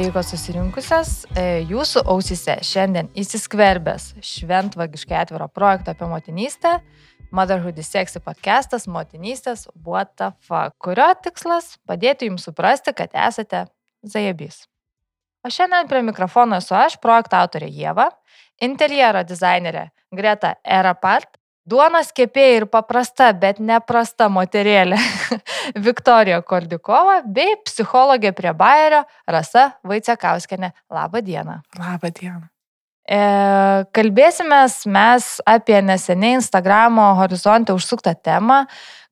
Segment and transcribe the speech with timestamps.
[0.00, 6.78] sveikos susirinkusios, e, jūsų ausise šiandien įsiskverbęs šventvagiškai atviro projekto apie motinystę,
[7.36, 13.66] Motherhood is Sexy podcastas Motinystės What the fuck, kurio tikslas- padėti jums suprasti, kad esate
[14.02, 14.64] zajabys.
[15.44, 18.08] O šiandien prie mikrofono esu aš, projekto autorė Jėva,
[18.58, 21.36] interjero dizainerė Greta Erapart
[21.68, 24.96] Duonos kepėja ir paprasta, bet neprasta moterėlė
[25.86, 30.72] Viktorija Koldikova bei psichologė prie Bayerio Rasa Vaicekauskenė.
[30.90, 31.60] Labą dieną.
[31.78, 32.48] Labą dieną.
[33.10, 33.20] E,
[33.96, 34.62] kalbėsime
[34.94, 38.62] mes apie neseniai Instagramo horizonte užsuktą temą,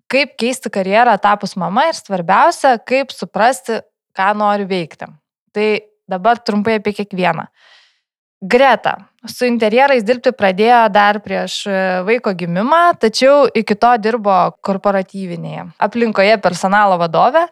[0.09, 3.83] kaip keisti karjerą tapus mama ir svarbiausia, kaip suprasti,
[4.17, 5.11] ką nori veikti.
[5.53, 5.69] Tai
[6.09, 7.45] dabar trumpai apie kiekvieną.
[8.41, 8.95] Greta
[9.27, 16.39] su interjerais dirbti pradėjo dar prieš e, vaiko gimimą, tačiau iki to dirbo korporatyvinėje aplinkoje
[16.45, 17.49] personalo vadovė.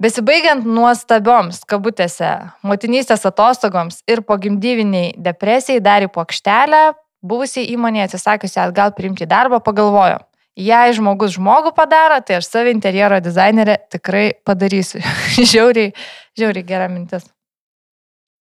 [0.00, 2.30] Besibaigiant nuostabioms kabutėse
[2.66, 6.82] motinystės atostogoms ir pogimdyviniai depresijai dar į plokštelę,
[7.24, 10.18] buvusiai įmonėje atsisakiusi atgal priimti darbą, pagalvojo,
[10.56, 15.04] jei žmogus žmogų padaro, tai aš savo interjero dizainerė tikrai padarysiu.
[15.52, 15.94] žiauriai,
[16.38, 17.28] žiauriai gera mintis.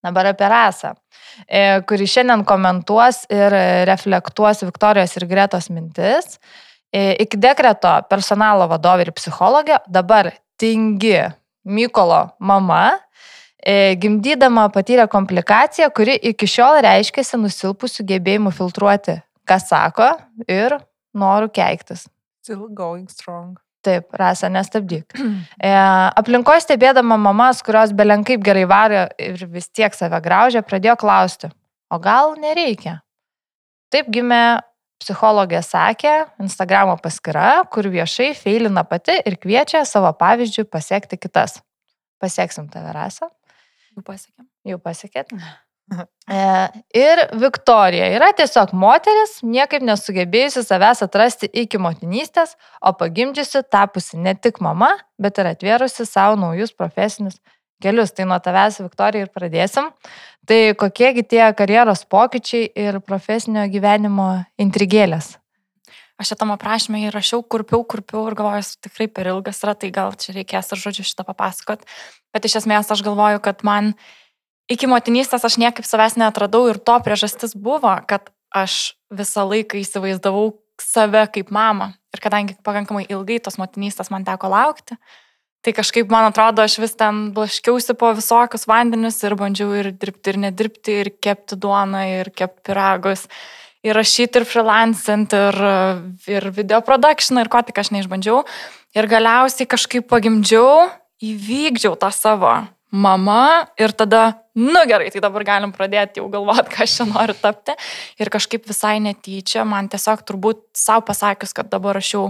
[0.04, 0.92] Dabar apie rasą,
[1.48, 3.56] e, kuri šiandien komentuos ir
[3.88, 6.38] reflektuos Viktorijos ir Gretos mintis.
[6.94, 11.18] E, iki dekreto personalo vadovė ir psichologė, dabar tingi
[11.64, 13.00] Mykolo mama,
[13.58, 20.12] e, gimdydama patyrė komplikaciją, kuri iki šiol reiškėsi nusilpusių gebėjimų filtruoti, ką sako
[20.44, 20.76] ir
[21.16, 22.10] norų keiktis.
[22.44, 23.63] Still going strong.
[23.84, 25.12] Taip, rasa, nestabdyk.
[25.64, 25.72] E,
[26.20, 31.50] aplinkoje stebėdama mamas, kurios belenkaip gerai varė ir vis tiek save graužė, pradėjo klausti,
[31.92, 33.02] o gal nereikia?
[33.94, 34.64] Taip gimė
[35.04, 36.14] psichologė sakė,
[36.44, 41.60] Instagramo paskyra, kur viešai feilina pati ir kviečia savo pavyzdžių pasiekti kitas.
[42.24, 43.28] Pasieksim tave, rasa.
[43.94, 44.48] Jau pasiekėm.
[44.72, 45.36] Jau pasiekėt?
[45.92, 46.38] E,
[46.96, 54.36] ir Viktorija yra tiesiog moteris, niekaip nesugebėjusi savęs atrasti iki motinystės, o pagimdžiusi tapusi ne
[54.36, 57.42] tik mama, bet ir atvėrusi savo naujus profesinius
[57.84, 58.16] kelius.
[58.16, 59.92] Tai nuo tavęs, Viktorija, ir pradėsim.
[60.48, 64.30] Tai kokiegi tie karjeros pokyčiai ir profesinio gyvenimo
[64.60, 65.36] intrigėlės?
[66.22, 70.14] Aš čia tam aprašymę įrašiau, kurpiau, kurpiau ir galvoju, tikrai per ilgas yra, tai gal
[70.16, 71.84] čia reikės ir žodžiu šitą papasakot.
[72.32, 73.96] Bet iš esmės aš galvoju, kad man
[74.72, 80.54] iki motinystės aš niekaip savęs netradau ir to priežastis buvo, kad aš visą laiką įsivaizdavau
[80.82, 81.94] save kaip mamą.
[82.14, 84.98] Ir kadangi pakankamai ilgai tos motinystės man teko laukti,
[85.66, 90.34] tai kažkaip man atrodo, aš vis ten blaškiausi po visokius vandenius ir bandžiau ir dirbti,
[90.34, 93.26] ir nedirbti, ir kepti duoną, ir kepti piragus,
[93.84, 95.60] ir rašyti, ir freelancint, ir,
[96.30, 98.44] ir video production, ir ko tik aš neišbandžiau.
[98.94, 100.92] Ir galiausiai kažkaip pagimdžiau,
[101.24, 102.54] įvykdžiau tą savo
[102.94, 107.34] mama ir tada, nu gerai, tai dabar galim pradėti jau galvoti, ką aš čia noriu
[107.34, 107.74] tapti.
[108.22, 112.26] Ir kažkaip visai netyčia, man tiesiog turbūt savo pasakius, kad dabar aš jau,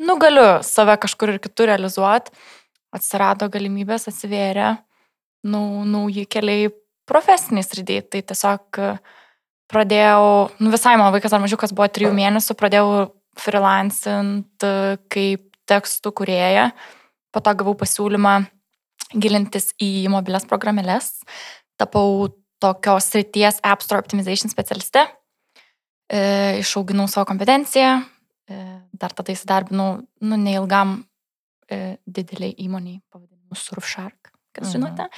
[0.00, 2.32] nu galiu save kažkur ir kitur realizuoti,
[2.96, 4.70] atsirado galimybės, atsivėrė
[5.52, 6.70] nau, nauji keliai
[7.08, 8.06] profesiniai srityje.
[8.08, 8.80] Tai tiesiog
[9.70, 10.24] pradėjau,
[10.64, 12.88] nu visai mano vaikas ar mažiukas buvo trijų mėnesių, pradėjau
[13.38, 14.64] freelancint
[15.12, 16.70] kaip tekstų kurieja,
[17.30, 18.40] po to gavau pasiūlymą
[19.14, 21.20] gilintis į mobilias programėlės.
[21.80, 25.06] Tapau tokios srities App Store Optimization specialiste.
[26.10, 28.00] E, išauginau savo kompetenciją.
[28.50, 28.58] E,
[29.00, 30.98] dar tada įsidarbinau, nu, neilgam
[31.70, 34.72] e, dideliai įmoniai, pavadinimu Surfshark, kas mhm.
[34.74, 35.08] žinote.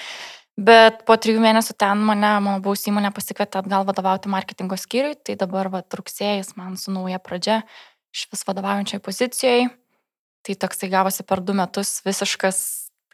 [0.62, 5.38] Bet po trijų mėnesių ten mane, mano buvusi įmonė pasikvietė atgal vadovauti marketingo skyriui, tai
[5.40, 7.62] dabar va, rugsėjas man su nauja pradžia
[8.12, 9.70] iš vis vadovaujančiai pozicijai.
[10.42, 12.58] Tai toksai gavosi per du metus visiškas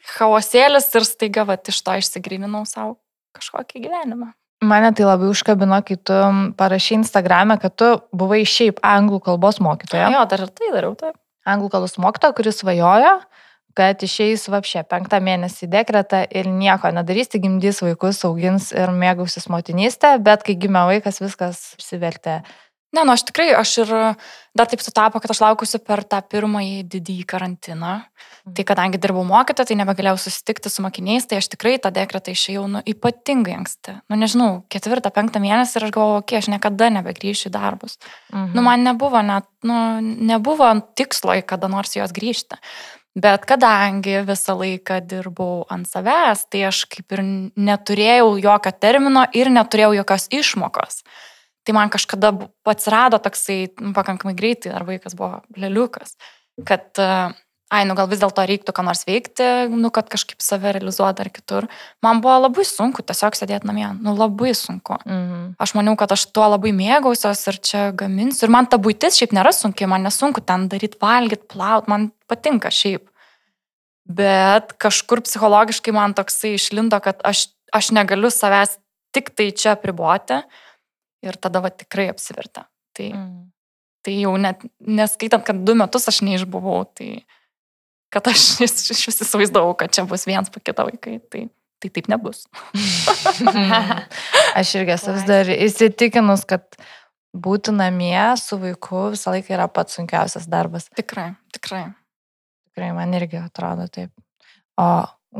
[0.05, 2.97] chaosėlis ir staiga va, iš to išsigryninau savo
[3.37, 4.33] kažkokį gyvenimą.
[4.59, 6.15] Mane tai labai užkabino, kai tu
[6.59, 10.09] parašy Instagram'e, kad tu buvai šiaip anglų kalbos mokytoja.
[10.11, 11.15] Jo, dar ir tai dariau, taip.
[11.47, 13.13] Anglų kalbos mokytoja, kuris svajojo,
[13.79, 19.47] kad išeis vapšė penktą mėnesį dekretą ir nieko nedarys, tik gimdys vaikus, augins ir mėgausis
[19.51, 22.41] motinystę, bet kai gimė vaikas, viskas išsivertė
[22.89, 23.91] Ne, nu aš tikrai, aš ir
[24.57, 27.91] dar taip sutapo, kad aš laukusi per tą pirmąjį didįjį karantiną.
[28.01, 28.55] Mhm.
[28.57, 32.65] Tai kadangi dirbau mokytą, tai nebegalėjau susitikti su mokiniais, tai aš tikrai tą dekretą išėjau
[32.71, 33.99] nu, ypatingai anksti.
[34.09, 37.99] Nu nežinau, ketvirtą, penktą mėnesį ir aš galvojau, okei, okay, aš niekada nebegrįšiu į darbus.
[38.33, 38.55] Mhm.
[38.57, 42.57] Nu man nebuvo net, nu, nebuvo tikslo į kada nors jos grįžti.
[43.19, 47.23] Bet kadangi visą laiką dirbau ant savęs, tai aš kaip ir
[47.57, 51.01] neturėjau jokio termino ir neturėjau jokios išmokos.
[51.69, 52.31] Tai man kažkada
[52.65, 56.15] atsirado toksai nu, pakankamai greitai, ar vaikas buvo leliukas,
[56.65, 57.35] kad uh,
[57.69, 61.27] ai, nu gal vis dėlto reiktų ką nors veikti, nu kad kažkaip save realizuoti ar
[61.29, 61.67] kitur.
[62.01, 64.97] Man buvo labai sunku tiesiog sėdėti namie, nu labai sunku.
[65.05, 65.43] Mhm.
[65.61, 68.47] Aš maniau, kad aš tuo labai mėgausios ir čia gaminsiu.
[68.47, 72.71] Ir man ta būtis šiaip nėra sunki, man nesunku ten daryti valgyti, plaut, man patinka
[72.73, 73.05] šiaip.
[74.09, 78.79] Bet kažkur psichologiškai man toksai išlindo, kad aš, aš negaliu savęs
[79.13, 80.41] tik tai čia priboti
[81.25, 82.65] ir tada va tikrai apsivertė.
[82.95, 83.51] Tai, Mhm.
[84.05, 87.23] tai jau net neskaitant, kad du metus aš neišbuvau, tai
[88.11, 91.47] kad aš iš vis įsivaizdavau, kad čia bus vienas po kito vaikai, tai,
[91.79, 92.45] tai taip nebus.
[94.59, 96.65] Aš irgi esu vis dar įsitikinus, kad
[97.35, 100.89] būti namie su vaiku visą laiką yra pats sunkiausias darbas.
[100.97, 101.83] Tikrai, tikrai.
[102.69, 104.11] Tikrai man irgi atrodo taip.
[104.79, 104.89] O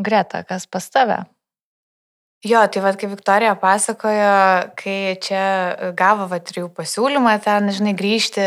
[0.06, 1.24] Greta, kas pas tave?
[2.48, 4.28] Jo, tai vad, kaip Viktorija pasakojo,
[4.80, 8.46] kai čia gavo va trijų pasiūlymą ten, žinai, grįžti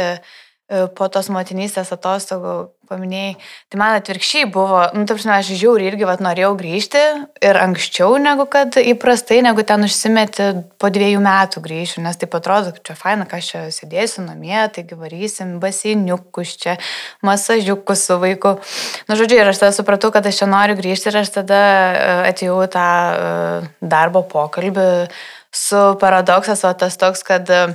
[0.97, 2.55] po tos motinystės atostogų,
[2.93, 3.35] paminėjai,
[3.73, 7.03] tai man atvirkščiai buvo, nu, taip žinai, aš žiūriu irgi, va, norėjau grįžti
[7.45, 10.49] ir anksčiau negu kad įprastai, negu ten užsimeti
[10.83, 14.59] po dviejų metų grįšiu, nes taip atrodo, kad čia faina, kad aš čia sėdėsiu namie,
[14.75, 16.79] taigi varysim baseiniukus čia,
[17.25, 18.57] masažiukus su vaiku.
[19.09, 22.17] Nu, žodžiu, ir aš tada supratau, kad aš čia noriu grįžti ir aš tada e,
[22.33, 24.89] atėjau tą e, darbo pokalbį
[25.53, 27.67] su paradoksas, o tas toks, kad e,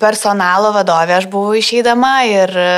[0.00, 2.70] personalo vadovė aš buvau išeidama ir e,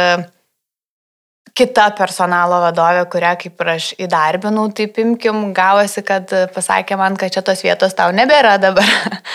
[1.57, 7.35] kita personalo vadovė, kurią kaip ir aš įdarbinau, taip imkim, gavosi, kad pasakė man, kad
[7.35, 8.89] čia tos vietos tau nebėra dabar.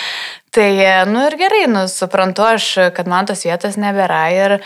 [0.55, 4.59] tai, e, nu ir gerai, nu suprantu aš, kad man tos vietos nebėra ir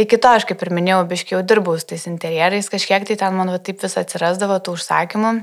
[0.00, 3.52] iki to aš kaip ir minėjau, biškiau dirbau su tais interjerais, kažkiek tai ten man
[3.54, 5.34] va, taip vis atsirasdavo tų užsakymų.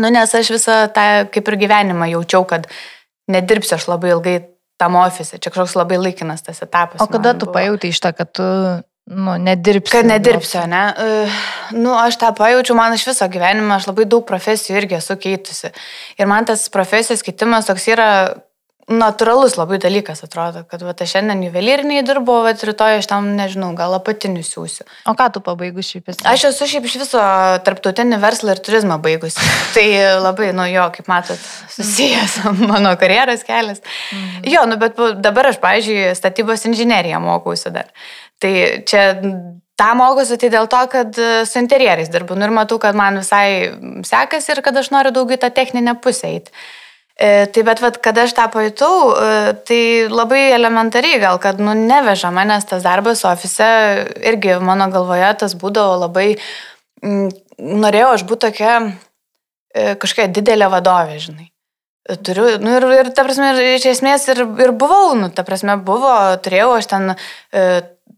[0.00, 2.68] Nu, nes aš visą tą kaip ir gyvenimą jaučiau, kad
[3.30, 4.36] nedirbsiu aš labai ilgai
[4.80, 7.00] tam ofise, čia kažkoks labai laikinas tas etapas.
[7.02, 8.46] O kada tu pajūtai iš to, kad tu,
[9.10, 9.92] nu, nedirbsi?
[9.94, 10.84] Kad nedirbsiu, ne?
[10.96, 11.42] Uh,
[11.76, 15.72] nu, aš tą pajaučiu, man iš viso gyvenimo, aš labai daug profesijų irgi esu keitusi.
[16.18, 18.08] Ir man tas profesijos keitimas toks yra
[18.90, 23.70] natūralus labai dalykas, atrodo, kad va, aš šiandien juvelyriniai dirbu, o rytoj aš tam, nežinau,
[23.78, 24.86] gal apatinius siūsiu.
[25.06, 26.24] O ką tu pabaigus šiaip esi?
[26.28, 27.22] Aš esu šiaip iš viso
[27.66, 29.38] tarptautinį verslą ir turizmą baigusi.
[29.76, 29.86] Tai
[30.24, 32.40] labai, nu jo, kaip matot, susijęs
[32.72, 33.82] mano karjeros kelias.
[34.10, 34.50] Mhm.
[34.50, 37.94] Jo, nu bet dabar aš, pavyzdžiui, statybos inžineriją mokausi dar.
[38.42, 38.52] Tai
[38.88, 39.06] čia
[39.78, 42.34] tą mokusi tai dėl to, kad su interjerais dirbu.
[42.38, 43.72] Nu ir matau, kad man visai
[44.06, 46.54] sekasi ir kad aš noriu daugiau į tą techninę pusę eiti.
[47.16, 51.74] E, tai bet, vat, kada aš tą pajutau, e, tai labai elementariai gal, kad, nu,
[51.76, 53.68] neveža manęs tas darbas ofise,
[54.24, 56.30] irgi mano galvoje tas būdavo labai,
[57.04, 57.28] mm,
[57.84, 61.48] norėjau aš būti tokia e, kažkokia didelė vadovė, žinai.
[62.26, 65.76] Turiu, nu ir, ir ta prasme, ir iš esmės ir, ir buvau, nu, ta prasme,
[65.86, 66.10] buvo,
[66.42, 67.66] turėjau aš ten e,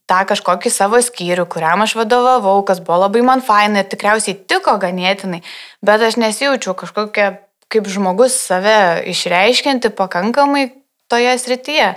[0.09, 4.79] tą kažkokį savo skyrių, kuriam aš vadovavau, kas buvo labai man faina ir tikriausiai tiko
[4.81, 5.43] ganėtinai,
[5.85, 7.35] bet aš nesijaučiau kažkokia
[7.75, 10.69] kaip žmogus save išreiškinti pakankamai
[11.13, 11.95] toje srityje.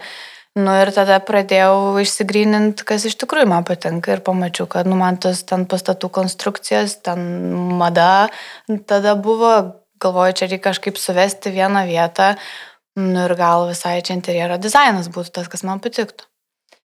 [0.58, 5.20] Nu ir tada pradėjau išsigryninti, kas iš tikrųjų man patinka ir pamačiau, kad nu, man
[5.22, 7.22] tas ten pastatų konstrukcijas, ten
[7.78, 8.30] mada
[8.90, 9.52] tada buvo,
[10.02, 12.34] galvoju, čia reikia kažkaip suvesti vieną vietą.
[12.98, 16.26] Nu ir gal visai čia interjero dizainas būtų tas, kas man patiktų.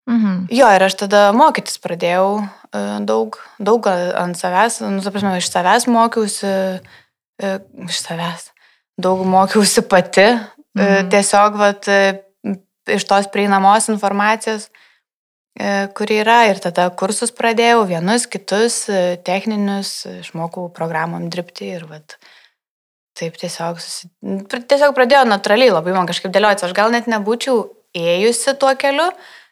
[0.08, 0.48] Mhm.
[0.56, 5.50] Jo, ir aš tada mokytis pradėjau e, daug, daug ant savęs, nu, ta prasme, iš
[5.52, 6.52] savęs mokiausi,
[7.44, 7.50] e,
[7.90, 8.48] iš savęs,
[8.98, 10.84] daug mokiausi pati, mhm.
[10.84, 11.10] Mhm.
[11.14, 12.24] tiesiog, vat, e,
[12.98, 14.70] iš tos prieinamos informacijos,
[15.60, 21.88] e, kuri yra, ir tada kursus pradėjau, vienus, kitus, e, techninius, išmokau programom dirbti ir,
[21.90, 22.18] vat,
[23.18, 24.10] taip tiesiog, susi...
[24.22, 27.66] tiesiog pradėjo natūraliai labai man kažkaip dėliotis, aš gal net nebūčiau
[27.98, 29.10] ėjusi tuo keliu,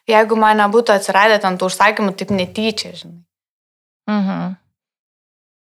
[0.09, 3.25] jeigu man nebūtų atsiradę ant tų užsakymų taip netyčia, žinai.
[4.09, 4.53] Mhm.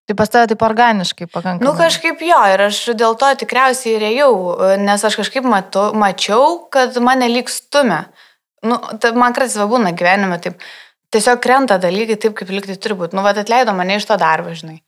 [0.08, 1.66] Tai pas tave taip organiškai pakankamai.
[1.68, 4.32] Nu kažkaip jo, ir aš dėl to tikriausiai ir ėjau,
[4.80, 8.06] nes aš kažkaip matu, mačiau, kad mane lyg stumia.
[8.64, 10.56] Nu, tai man kartais va būna gyvenime taip,
[11.12, 13.14] tiesiog krenta dalykai taip, kaip lyg tai turi būti.
[13.14, 14.80] Nu, va, atleido mane iš to darbo, žinai.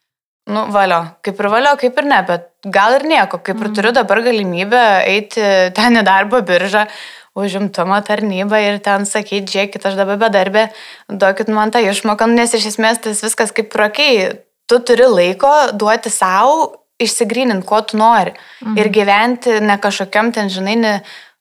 [0.48, 3.74] Nu, valio, kaip ir valio, kaip ir ne, bet gal ir nieko, kaip ir Mhm.
[3.76, 5.44] turiu dabar galimybę eiti
[5.76, 6.88] ten į darbo biržą,
[7.36, 10.70] užimtumo tarnybą ir ten sakyti, žiūrėkit, aš dabar bedarbė,
[11.12, 15.50] duokit man tą išmoką, nu, nes iš esmės tas viskas kaip prakiai, tu turi laiko
[15.74, 18.34] duoti savo, išsigryninti, ko tu nori.
[18.62, 18.76] Mhm.
[18.78, 20.94] Ir gyventi ne kažkokiam ten, žinai, ne,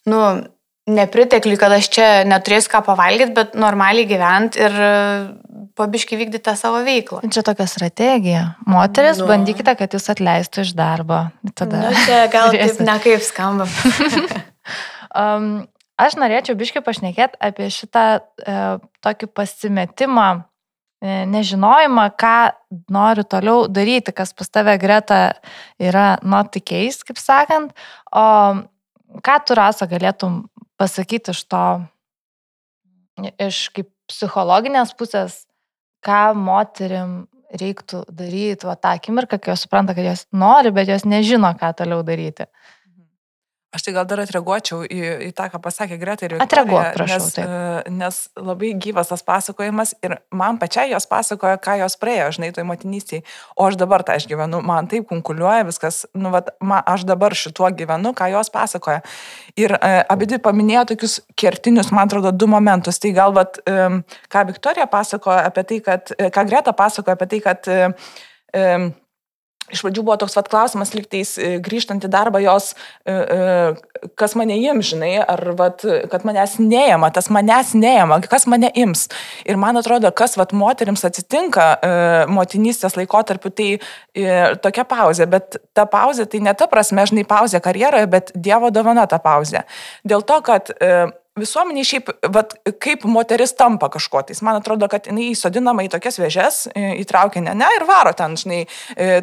[0.09, 0.23] nu,
[0.89, 4.77] nepritekliui, kad aš čia neturėsiu ką pavalgyti, bet normaliai gyventi ir
[5.79, 7.21] pabiškai vykdyti tą savo veiklą.
[7.31, 8.43] Čia tokia strategija.
[8.67, 9.27] Moteris, Nu.
[9.29, 11.27] bandykite, kad jūs atleistų iš darbo.
[11.53, 11.85] Tada.
[11.85, 13.69] Nu, čia gal taip nekaip skamba.
[15.09, 15.65] Um,
[15.97, 18.57] aš norėčiau biškai pašnekėti apie šitą e,
[19.01, 20.43] tokį pasimetimą e,
[21.01, 22.35] nežinojimą, ką
[22.91, 25.39] nori toliau daryti, kas pas tave greta
[25.79, 27.71] yra not the case, kaip sakant.
[28.11, 28.25] O
[29.23, 30.43] ką tu rasa galėtum
[30.79, 31.63] pasakyti iš to,
[33.39, 35.45] iš kaip psichologinės pusės,
[36.05, 41.05] ką moterim reiktų daryti va tą akimirką, kai jos supranta, kad jos nori, bet jos
[41.07, 42.45] nežino, ką toliau daryti.
[43.69, 47.25] Aš tai gal dar atreaguočiau į, į tą, ką pasakė Greta ir Atreaguok, prašau, nes,
[47.35, 47.45] taip.
[47.45, 52.49] e, nes labai gyvas tas pasakojimas ir man pačiai jos pasakoja, ką jos praėjo, žinai,
[52.55, 53.21] toj motinystėje,
[53.53, 57.69] o aš dabar tą išgyvenu, man taip konkuliuoja viskas, nu, vat, man, aš dabar šituo
[57.77, 59.03] gyvenu, ką jos pasakoja.
[59.53, 62.97] Ir e, abidvi paminėjo tokius kertinius, man atrodo, du momentus.
[62.97, 63.85] Tai gal, vat, e,
[64.33, 67.79] ką Viktorija pasakoja apie tai, kad, e, ką Greta pasakoja apie tai, kad e,
[68.49, 68.65] e,
[69.73, 72.71] Iš pradžių buvo toks vat klausimas, liktais e, grįžtant į darbą jos,
[73.05, 78.47] e, e, kas mane ims, žinai, ar vat, kad manęs neėma, tas manęs neėma, kas
[78.49, 79.07] mane ims.
[79.49, 81.67] Ir man atrodo, kas vat moteriams atsitinka
[82.31, 83.69] motinystės laikotarpiu, tai
[84.63, 89.05] tokia pauzė, bet ta pauzė tai ne ta prasme, žinai, pauzė karjeroje, bet Dievo dovana
[89.09, 89.65] ta pauzė.
[90.07, 90.71] Dėl to, kad
[91.41, 94.41] visuomeniai šiaip, vat, kaip moteris tampa kažko tais.
[94.45, 98.61] Man atrodo, kad jinai įsodinama į tokias vėžes, įtraukia ne, ne ir varo ten, žinai,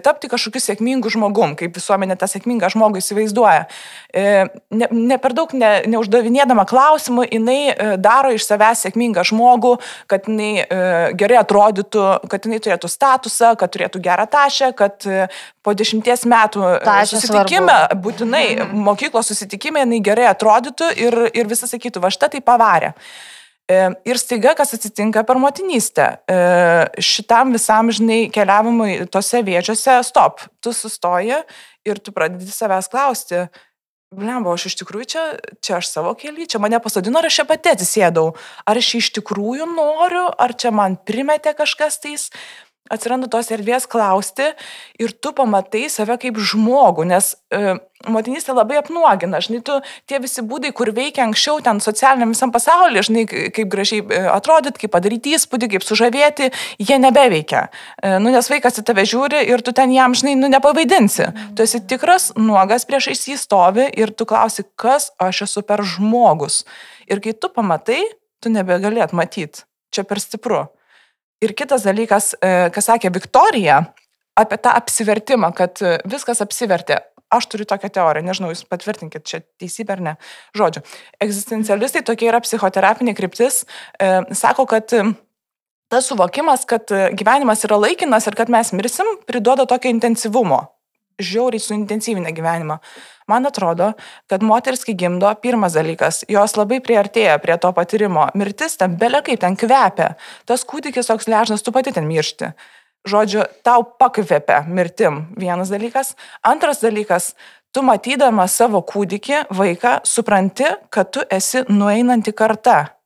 [0.05, 3.67] tapti kažkokiu sėkmingu žmogum, kaip visuomenė tą sėkmingą žmogų įsivaizduoja.
[4.17, 7.61] Ne, ne per daug ne, neuždavinėdama klausimų, jinai
[8.03, 9.77] daro iš savęs sėkmingą žmogų,
[10.11, 10.67] kad jinai
[11.19, 15.07] gerai atrodytų, kad jinai turėtų statusą, kad turėtų gerą tašę, kad
[15.67, 18.03] po dešimties metų Tašė susitikime, svarbu.
[18.05, 18.45] būtinai
[18.87, 22.95] mokyklos susitikime, jinai gerai atrodytų ir, ir visi sakytų, va štai tai pavarė.
[22.95, 26.37] E, Ir staiga, kas atsitinka per motinystę, e,
[27.03, 31.41] šitam visam, žinai, keliavimui tose viečiose, stop, tu sustoji
[31.87, 33.49] ir tu pradedi savęs klausti,
[34.15, 35.25] blemba, aš iš tikrųjų čia,
[35.65, 38.29] čia aš savo kelią, čia mane pasodino, ar aš čia pati atsisėdau,
[38.67, 42.29] ar aš iš tikrųjų noriu, ar čia man primetė kažkas tais,
[42.93, 44.53] atsiranda tos erdvės klausti
[45.01, 47.77] ir tu pamatai save kaip žmogų, nes e,
[48.07, 49.79] motinystė labai apnuogina, žinai, tu
[50.09, 54.85] tie visi būdai, kur veikia anksčiau ten socialiniam visam pasaulyje, žinai, kaip gražiai e, atrodyti,
[54.85, 56.51] kaip padaryti įspūdį, kaip sužavėti,
[56.83, 57.67] jie nebeveikia.
[58.01, 61.31] E, nu, nes vaikas į tave žiūri ir tu ten jam, žinai, nu, nepavaidinsi.
[61.57, 66.65] Tu esi tikras, nuogas priešais jį stovi ir tu klausi, kas aš esu per žmogus.
[67.11, 68.03] Ir kai tu pamatai,
[68.43, 69.65] tu nebegalėt matyti.
[69.95, 70.67] Čia per stipru.
[71.45, 73.83] Ir kitas dalykas, e, ką sakė Viktorija,
[74.37, 77.01] apie tą apsivertimą, kad e, viskas apsivertė.
[77.33, 80.13] Aš turiu tokią teoriją, nežinau, jūs patvirtinkit, čia teisybė ar ne.
[80.57, 80.85] Žodžiu,
[81.25, 83.65] egzistencialistai tokia yra psichoterapinė kryptis,
[83.99, 85.03] e, sako, kad e,
[85.91, 90.63] tas suvokimas, kad gyvenimas yra laikinas ir kad mes mirsim, priduoda tokio intensyvumo.
[91.21, 92.79] Žiauriai suintensyvinę gyvenimą.
[93.29, 93.93] Man atrodo,
[94.29, 98.29] kad moteris, kai gimdo, pirmas dalykas, jos labai priartėja prie to patyrimo.
[98.37, 100.13] Mirtis ten belekai ten kvepia.
[100.45, 102.53] Tas kūdikis toks ležnas, tu pati ten miršti.
[103.09, 105.25] Žodžiu, tau pakvepia mirtim.
[105.41, 106.13] Vienas dalykas.
[106.45, 107.33] Antras dalykas,
[107.73, 112.97] tu matydama savo kūdikį, vaiką, supranti, kad tu esi nueinanti karta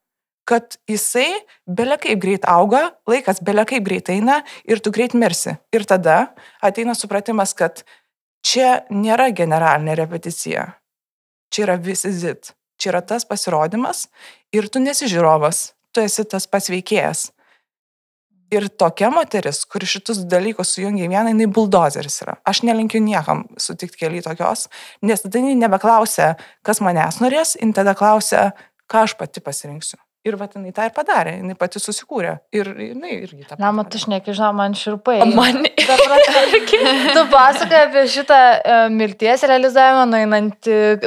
[0.51, 1.29] kad jisai
[1.71, 5.55] belekaip greit auga, laikas belekaip greit eina ir tu greit mirsi.
[5.71, 6.33] Ir tada
[6.65, 7.85] ateina supratimas, kad
[8.45, 10.67] čia nėra generalinė repeticija.
[11.51, 12.55] Čia yra visit.
[12.81, 14.07] Čia yra tas pasirodymas
[14.57, 17.29] ir tu nesi žiūrovas, tu esi tas pats veikėjas.
[18.51, 22.35] Ir tokia moteris, kuri šitus dalykus sujungia į vieną, jinai buldozeris yra.
[22.43, 24.67] Aš nelinkiu niekam sutikti keli tokios,
[25.07, 26.33] nes tada jinai nebeklausia,
[26.67, 28.49] kas manęs norės, jinai tada klausia,
[28.91, 30.01] ką aš pati pasirinksiu.
[30.29, 32.35] Ir va, jinai tą ir padarė, jinai pati susikūrė.
[32.53, 35.17] Ir jinai irgi tą Na, matai, aš nekižinau, man širpai.
[35.25, 35.63] O man
[37.17, 40.05] Tu pasakai apie šitą e, mirties realizavimą,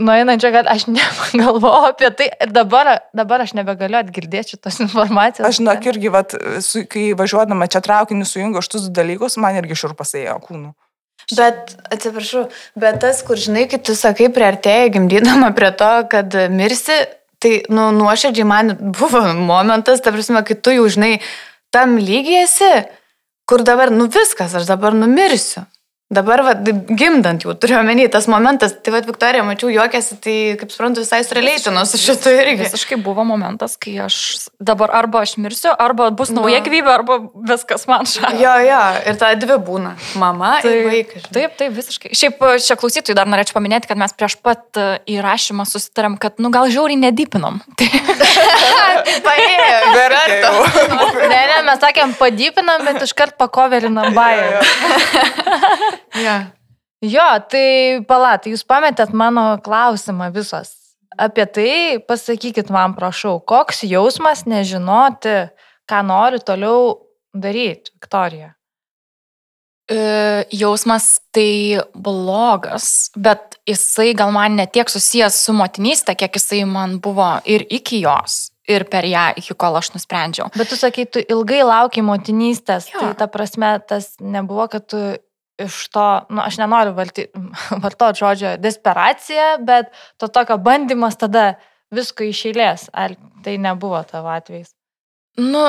[0.02, 2.32] nueinančią, kad aš negalvoju apie tai.
[2.42, 5.46] Ir dabar, dabar aš nebegaliu atgirdėti šitos informacijos.
[5.46, 6.34] Aš, žinok, irgi, vat,
[6.66, 10.74] su, kai važiuodama čia traukiniu sujungiu šitus dalykus, man irgi šurpas ėjo kūnų.
[11.38, 12.48] Bet, atsiprašau,
[12.82, 16.98] bet tas, kur žinai, kai tu sakai, priartėjai gimdydama prie to, kad mirsi,
[17.44, 21.18] tai, nu, nuoširdžiai man buvo momentas, ta prasme, kai tu jau, žinai,
[21.74, 22.72] tam lygiai esi,
[23.50, 25.66] kur dabar, nu viskas, aš dabar numirsiu.
[26.14, 26.54] Dabar, va,
[26.94, 31.22] gimdant jau turiu omeny tas momentas, tai va, Viktorija, mačiau, juokėsi, tai, kaip suprantu, visai
[31.26, 32.62] sureleičino su šitu irgi.
[32.64, 34.18] Visiškai buvo momentas, kai aš
[34.62, 36.66] dabar arba aš mirsiu, arba bus nauja Na.
[36.68, 38.40] gyvybė, arba viskas man šalia.
[38.44, 39.96] Jo, jo, ir ta dvi būna.
[40.22, 41.28] Mama ir vaikas.
[41.34, 42.14] Taip, taip, visiškai.
[42.18, 46.54] Šiaip čia klausytojai dar norėčiau paminėti, kad mes prieš pat e, įrašymą susitarėm, kad, nu,
[46.54, 47.62] gal žiauriai nedypinom.
[47.80, 49.64] Tai Paėjo,
[50.44, 50.54] jau.
[51.30, 54.64] Ne, ne, mes sakėm, padypinam, bet iškart pakoverinam bairį.
[56.16, 56.38] Ja.
[57.04, 60.72] Jo, tai palatai, jūs pametėt mano klausimą visos.
[61.20, 61.72] Apie tai
[62.08, 65.36] pasakykit man, prašau, koks jausmas nežinoti,
[65.90, 66.96] ką nori toliau
[67.36, 68.54] daryti, Viktorija?
[69.92, 69.98] E,
[70.56, 77.34] jausmas tai blogas, bet jisai gal man netiek susijęs su motinystė, kiek jisai man buvo
[77.44, 80.48] ir iki jos, ir per ją, iki kol aš nusprendžiau.
[80.56, 83.04] Bet tu sakai, tu ilgai laukiai motinystės, Jo.
[83.04, 85.04] tai ta prasme tas nebuvo, kad tu
[85.62, 86.96] iš to, nu, aš nenoriu
[87.84, 91.54] vartoti žodžio desperacija, bet to tokio bandymas tada
[91.94, 92.90] visko išėlės.
[92.94, 94.74] Ar tai nebuvo tavo atvejais?
[95.38, 95.66] Nu,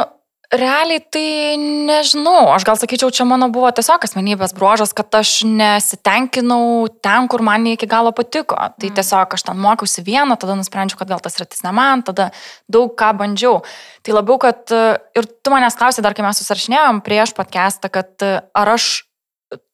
[0.53, 6.87] realiai tai nežinau, aš gal sakyčiau, čia mano buvo tiesiog asmenybės bruožas, kad aš nesitenkinau
[7.05, 8.57] ten, kur man iki galo patiko.
[8.57, 8.95] Tai Mm.
[8.95, 12.31] tiesiog aš ten mokiausi vieną, tada nusprendžiau, kad gal tas rytis ne man, tada
[12.69, 13.65] daug ką bandžiau.
[14.03, 18.13] Tai labiau, kad e, ir tu manęs klausai dar, kai mes susirašinėjom prieš podcastą, kad
[18.23, 19.04] e, ar aš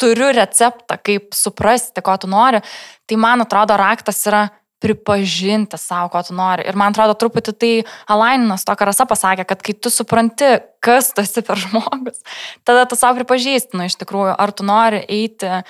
[0.00, 2.62] turiu receptą, kaip suprasti, ko tu nori,
[3.08, 4.48] tai man atrodo raktas yra
[4.80, 6.64] pripažinti savo, ko tu nori.
[6.68, 7.72] Ir man atrodo truputį tai
[8.10, 12.22] Alaininas to karasa pasakė, kad kai tu supranti, kas tu esi per žmogus,
[12.64, 15.60] tada tu savo pripažįsti, nu iš tikrųjų, ar tu nori eiti,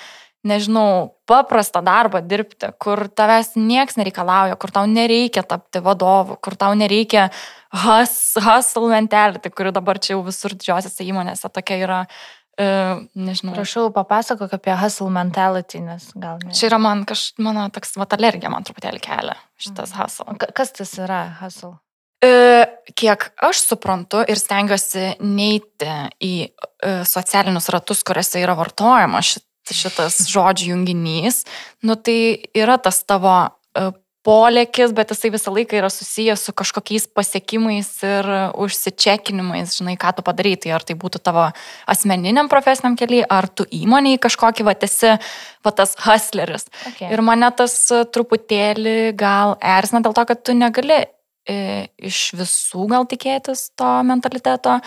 [0.47, 6.73] nežinau, paprastą darbą dirbti, kur tavęs nieks nereikalauja, kur tau nereikia tapti vadovu, kur tau
[6.79, 7.29] nereikia
[7.85, 13.55] hus, hustle mentality, kuri dabar čia jau visur didžiosiose įmonėse tokia yra, e, nežinau.
[13.55, 16.53] Prašau, papasakok apie hustle mentality, nes gal ne.
[16.57, 20.35] Čia yra man kaž, mano toks vat alergija, man truputėlį kelia šitas hustle.
[20.41, 21.77] Ka- Kas tas yra hustle?
[22.21, 22.67] E,
[23.01, 25.89] kiek aš suprantu ir stengiuosi neiti
[26.21, 26.51] į e,
[27.09, 31.45] socialinius ratus, kuriuose yra vartojama šit, šitas žodžių junginys,
[31.87, 32.19] nu tai
[32.59, 33.33] yra tas tavo
[33.73, 33.87] e,
[34.27, 38.27] polėkis, bet jisai visą laiką yra susijęs su kažkokiais pasiekimais ir
[38.61, 40.57] užsičekinimais, žinai, ką tu padarai.
[40.61, 41.47] Tai ar tai būtų tavo
[41.91, 45.15] asmeniniam profesiniam keliui, ar tu įmoniai kažkokį, va, esi,
[45.65, 46.69] va, tas hustleris.
[46.93, 47.09] Okay.
[47.09, 47.77] Ir mane tas
[48.13, 54.81] truputėlį gal erzina dėl to, kad tu negali e, iš visų gal tikėtis to mentaliteto.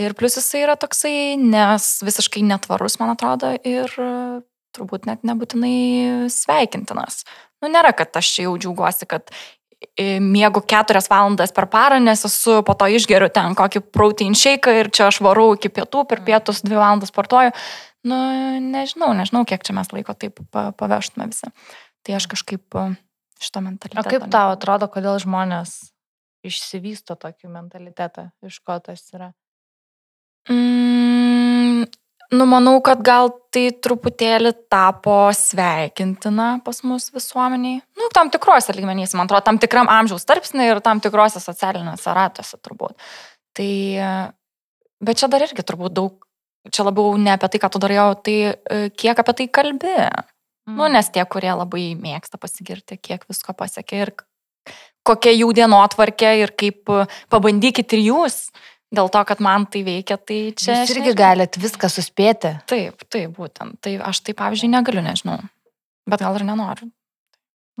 [0.00, 3.92] Ir plus jisai yra toksai, nes visiškai netvarus, man atrodo, ir
[4.72, 7.24] turbūt net nebūtinai sveikintinas.
[7.60, 9.28] Nu, nėra, kad aš jau džiaugiuosi, kad
[9.98, 14.72] e, miegu keturias valandas per parą, nes esu po to išgeriu ten kokį protein shake
[14.80, 17.52] ir čia aš varau iki pietų, per pietus dvi valandas sportuoju.
[18.08, 18.16] Nu,
[18.64, 21.50] nežinau, nežinau, kiek čia mes laiko taip pa- paveštume visi.
[22.06, 22.86] Tai aš kažkaip e,
[23.40, 24.08] šito O mentaliteto.
[24.08, 25.90] kaip tau atrodo, kodėl žmonės
[26.48, 29.34] išsivysto tokį mentalitetą, iš ko tas yra?
[30.48, 31.09] Mm,
[32.30, 37.80] nu, manau, kad gal tai truputėlį tapo sveikintina pas mus visuomeniai.
[37.98, 42.58] Nu, tam tikrose lygmenyse, man atrodo, tam tikram amžiaus tarpsnė ir tam tikrose socialiniuose ratuose
[42.62, 42.94] turbūt.
[43.58, 43.70] Tai,
[45.02, 46.20] bet čia dar irgi turbūt daug,
[46.70, 49.96] čia labiau ne apie tai, ką tu darai, o tai e, kiek apie tai kalbi.
[50.70, 50.92] Nu, Mm.
[50.92, 54.12] nes tie, kurie labai mėgsta pasigirti, kiek visko pasiekė ir
[55.02, 58.50] kokia jų dienotvarkė ir kaip e, pabandykit ir jūs.
[58.90, 60.80] Dėl to, kad man tai veikia, tai čia...
[60.80, 62.56] Jūs irgi galit viską suspėti.
[62.70, 63.78] Taip, taip, būtent.
[63.86, 65.36] Tai aš tai, pavyzdžiui, negaliu, nežinau.
[66.10, 66.90] Bet gal ir nenoriu.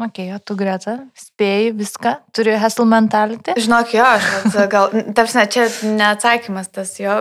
[0.00, 3.52] Ok, o tu greta, spėjai viską, turi hustle mentality.
[3.60, 5.66] Žinok, jo, aš vat, gal, tarsi, čia
[5.98, 7.18] neatsakymas tas jo.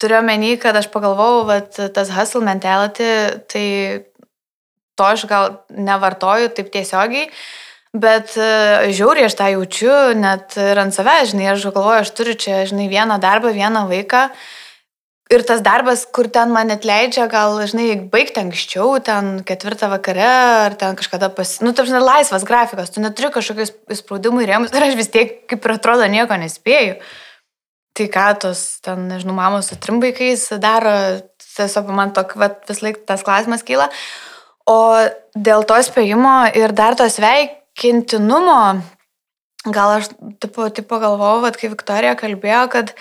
[0.00, 3.08] Turiu menį, kad aš pagalvojau, kad tas hustle mentality,
[3.48, 3.64] tai
[5.00, 7.30] to aš gal nevartoju taip tiesiogiai,
[7.96, 12.36] bet e, žiauriai aš tą jaučiu, net ir ant savęs, žinai, aš galvoju, aš turiu
[12.38, 14.28] čia, žinai, vieną darbą, vieną vaiką.
[15.30, 20.26] Ir tas darbas, kur ten man net leidžia, gal, žinai, baigti anksčiau, ten ketvirtą vakare,
[20.66, 21.60] ar ten kažkada pas...
[21.62, 25.66] Nu, taip, žinai, laisvas grafikas, tu neturi kažkokius įspraudimų rėmus ir aš vis tiek, kaip
[25.66, 26.98] ir atrodo, nieko nespėju.
[27.94, 30.94] Tai ką tos, ten, nežinau, mamos su trim vaikais daro,
[31.54, 33.86] tiesiog man tok, vat, vis laik tas klausimas kyla.
[34.70, 34.78] O
[35.34, 37.06] dėl to spėjimo ir dar to
[37.78, 38.82] sveikintinumo,
[39.64, 42.94] gal aš, tipo, tipo galvojau, vat, kai Viktorija kalbėjo, kad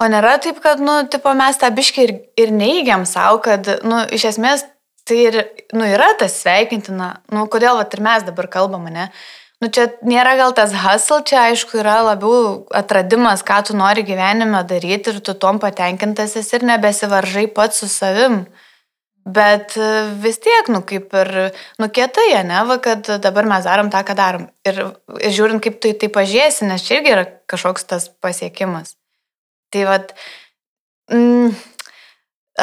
[0.00, 3.98] O nėra taip, kad, nu, tipo, mes tą biškį ir, ir neįgiam savo, kad, nu,
[4.08, 4.62] iš esmės
[5.04, 5.36] tai ir,
[5.76, 7.20] nu, yra tas sveikintina.
[7.28, 9.10] Nu, kodėl, va, ir mes dabar kalbame, ne?
[9.60, 14.62] Nu, čia nėra gal tas hustle, čia aišku yra labiau atradimas, ką tu nori gyvenime
[14.64, 18.46] daryti ir tu tom patenkintas esi ir nebesivaržai pats su savim.
[19.24, 19.88] Bet e,
[20.22, 21.30] vis tiek, nu, kaip ir,
[21.78, 24.46] nu, kietai, ne, va, kad dabar mes darom tą, ką darom.
[24.64, 24.78] Ir,
[25.20, 28.94] ir žiūrint, kaip tu į tai pažiūrėsi, nes čia irgi yra kažkoks tas pasiekimas.
[29.70, 30.14] Tai vad,
[31.12, 31.52] mm,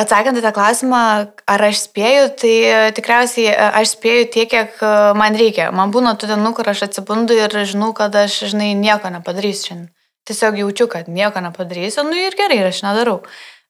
[0.01, 1.01] atsakant į tą klausimą,
[1.45, 4.81] ar aš spėju, tai e, tikriausiai e, aš spėju tiek, kiek
[5.19, 5.69] man reikia.
[5.69, 9.93] Man būna tų dienų, kur aš atsibundu ir žinau, kad aš, žinai, nieko nepadarysiu šiandien.
[10.27, 13.21] Tiesiog jaučiu, kad nieko nepadarysiu, nu ir gerai, ir aš nedarau.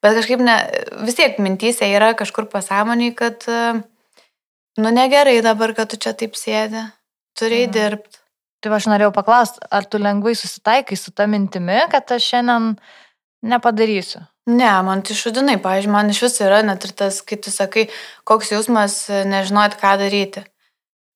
[0.03, 0.55] Bet kažkaip ne,
[1.07, 3.81] vis tiek mintysė yra kažkur pasąmoniai, kad, e,
[4.77, 6.83] nu negerai dabar, kad tu čia taip sėdi,
[7.38, 7.73] turi Mhm.
[7.73, 8.19] dirbti.
[8.62, 12.77] Tai va, aš norėjau paklausti, ar tu lengvai susitaikai su ta mintimi, kad aš šiandien
[13.45, 14.23] nepadarysiu.
[14.47, 17.89] Ne, man tai šudinai, pavyzdžiui, man iš viso yra net ir tas, kai tu sakai,
[18.23, 20.45] koks jausmas e, nežinot, ką daryti.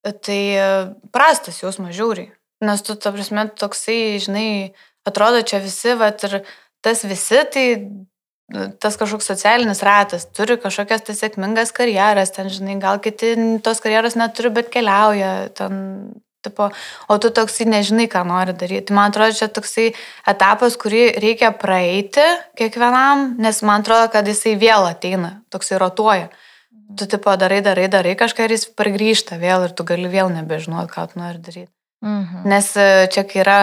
[0.04, 0.66] Tai e,
[1.14, 2.28] prastas jausmas žiūri.
[2.62, 4.74] Nes tu, ta prasme, toksai, žinai,
[5.08, 6.44] atrodo čia visi, vat, ir
[6.84, 7.66] tas visi, tai
[8.84, 13.34] tas kažkoks socialinis ratas, turi kažkokias tai sėkmingas karjeras, ten, žinai, gal kiti
[13.64, 15.80] tos karjeros neturi, bet keliauja, ten
[16.42, 16.72] Tipo,
[17.06, 18.96] o tu toksai nežinai, ką nori daryti.
[18.98, 19.92] Man atrodo, čia toksai
[20.26, 22.24] etapas, kurį reikia praeiti
[22.58, 26.32] kiekvienam, nes man atrodo, kad jisai vėl ateina, toksai rotuoja.
[26.98, 30.90] Tu tipo darai, darai, darai kažką ir jis pargrįžta vėl ir tu gali vėl nebežinoti,
[30.92, 31.72] ką tu nori daryti.
[32.02, 32.50] Mhm.
[32.50, 33.60] Nes e, čia yra,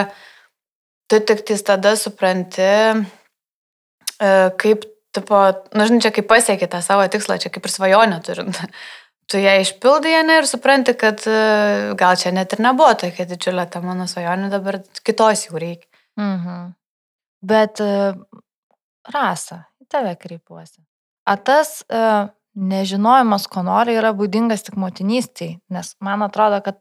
[1.10, 2.70] tu tik tais tada supranti,
[4.18, 5.42] kaip, tipo,
[5.74, 8.58] nu žinai, čia kaip pasiekė tą savo tikslą, čia kaip ir svajonę turint
[9.30, 11.38] tu ją išpildai, ne, ir supranti, kad e,
[12.00, 15.88] gal čia net ir nebuvo tokia didžiulė ta mano svajonė, dabar kitos jau reikia.
[16.18, 16.72] Mhm.
[17.48, 17.90] Bet e,
[19.12, 20.80] rasa, į tave kreipiuosi.
[21.28, 21.82] Ar tas
[22.58, 25.58] nežinojimas, ko nori, yra būdingas tik motinystėje?
[25.76, 26.80] Nes man atrodo, kad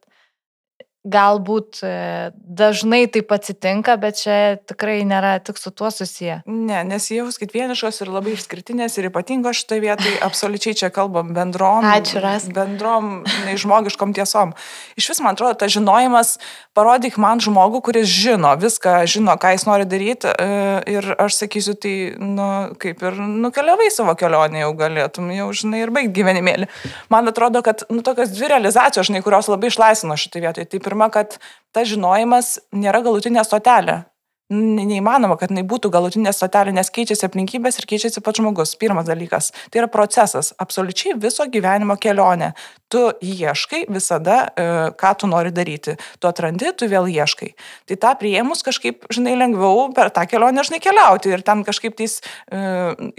[1.12, 1.92] galbūt e,
[2.36, 4.38] dažnai taip atsitinka, bet čia
[4.70, 6.42] tikrai nėra tik su tuo susiję.
[6.48, 12.50] Ne, nesijauskit vienišos ir labai išskirtinės ir ypatingos šitoje vietoje, absoliučiai čia kalbam bendrom, Ačiūras.
[12.54, 14.54] bendrom nežmogiškom tiesom.
[15.00, 16.36] Iš vis, man atrodo, tas žinojimas,
[16.78, 20.50] parodyk man žmogų, kuris žino viską, žino, ką jis nori daryti e,
[20.98, 22.50] ir aš sakysiu, tai, nu,
[22.82, 26.70] kaip ir nukeliavai savo kelionę jau galėtum, jau, žinai, ir baigti gyvenimėlį.
[27.14, 30.70] Man atrodo, kad, nu, tokios dvi realizacijos, žinai, kurios labai išlaisvino šitoje vietoje.
[30.72, 31.40] Tai pirma, kad
[31.74, 34.06] tas žinojimas nėra galutinė stotelė.
[34.48, 38.78] Neįmanoma, kad jinai būtų galutinė stotelė, nes keičiasi aplinkybės ir keičiasi pats žmogus.
[38.80, 39.52] Pirmas dalykas.
[39.68, 42.54] Tai yra procesas, absoliučiai viso gyvenimo kelionė.
[42.88, 45.98] Tu ieškai visada, e, ką tu nori daryti.
[46.24, 47.52] Tu atrandi, tu vėl ieškai.
[47.92, 52.22] Tai tą prieimus kažkaip, žinai, lengviau per tą kelionę, žinai, keliauti ir ten kažkaip tais,
[52.48, 52.64] e,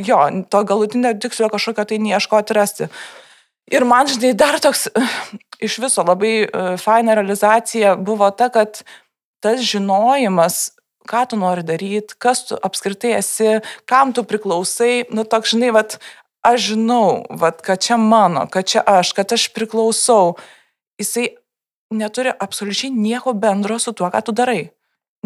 [0.01, 2.89] jo, to galutinio tikslo kažkokio tai neieškoti rasti.
[3.69, 4.87] Ir man, žinai, dar toks
[5.61, 6.49] iš viso labai e,
[6.81, 8.81] faina realizacija buvo ta, kad
[9.45, 10.71] tas žinojimas,
[11.09, 15.99] ką tu nori daryti, kas tu apskritai esi, kam tu priklausai, nu toks, žinai, vat,
[16.47, 20.37] aš žinau, vat, kad čia mano, kad čia aš, kad aš priklausau,
[21.01, 21.31] jisai
[21.95, 24.69] neturi absoliučiai nieko bendro su tuo, ką tu darai.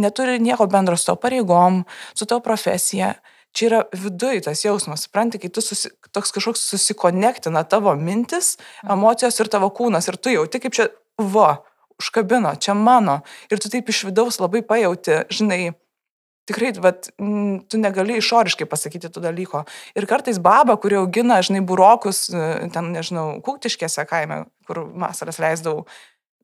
[0.01, 1.83] Neturi nieko bendro su tavo pareigom,
[2.15, 3.15] su tavo profesija.
[3.53, 8.95] Čia yra viduj tas jausmas, supranti, kai tu susi, toks kažkoks susikonektina tavo mintis, mhm.
[8.97, 10.89] emocijos ir tavo kūnas ir tu jauti, kaip čia,
[11.21, 11.61] va,
[12.01, 13.21] užkabino, čia mano.
[13.53, 15.75] Ir tu taip iš vidaus labai pajauti, žinai,
[16.49, 17.11] tikrai, bet
[17.71, 19.65] tu negali išoriškai pasakyti tų dalyko.
[19.99, 25.87] Ir kartais baba, kuri augina, žinai, burokus, ten, nežinau, kūktiškėse kaime, kur vasaras leisdavau,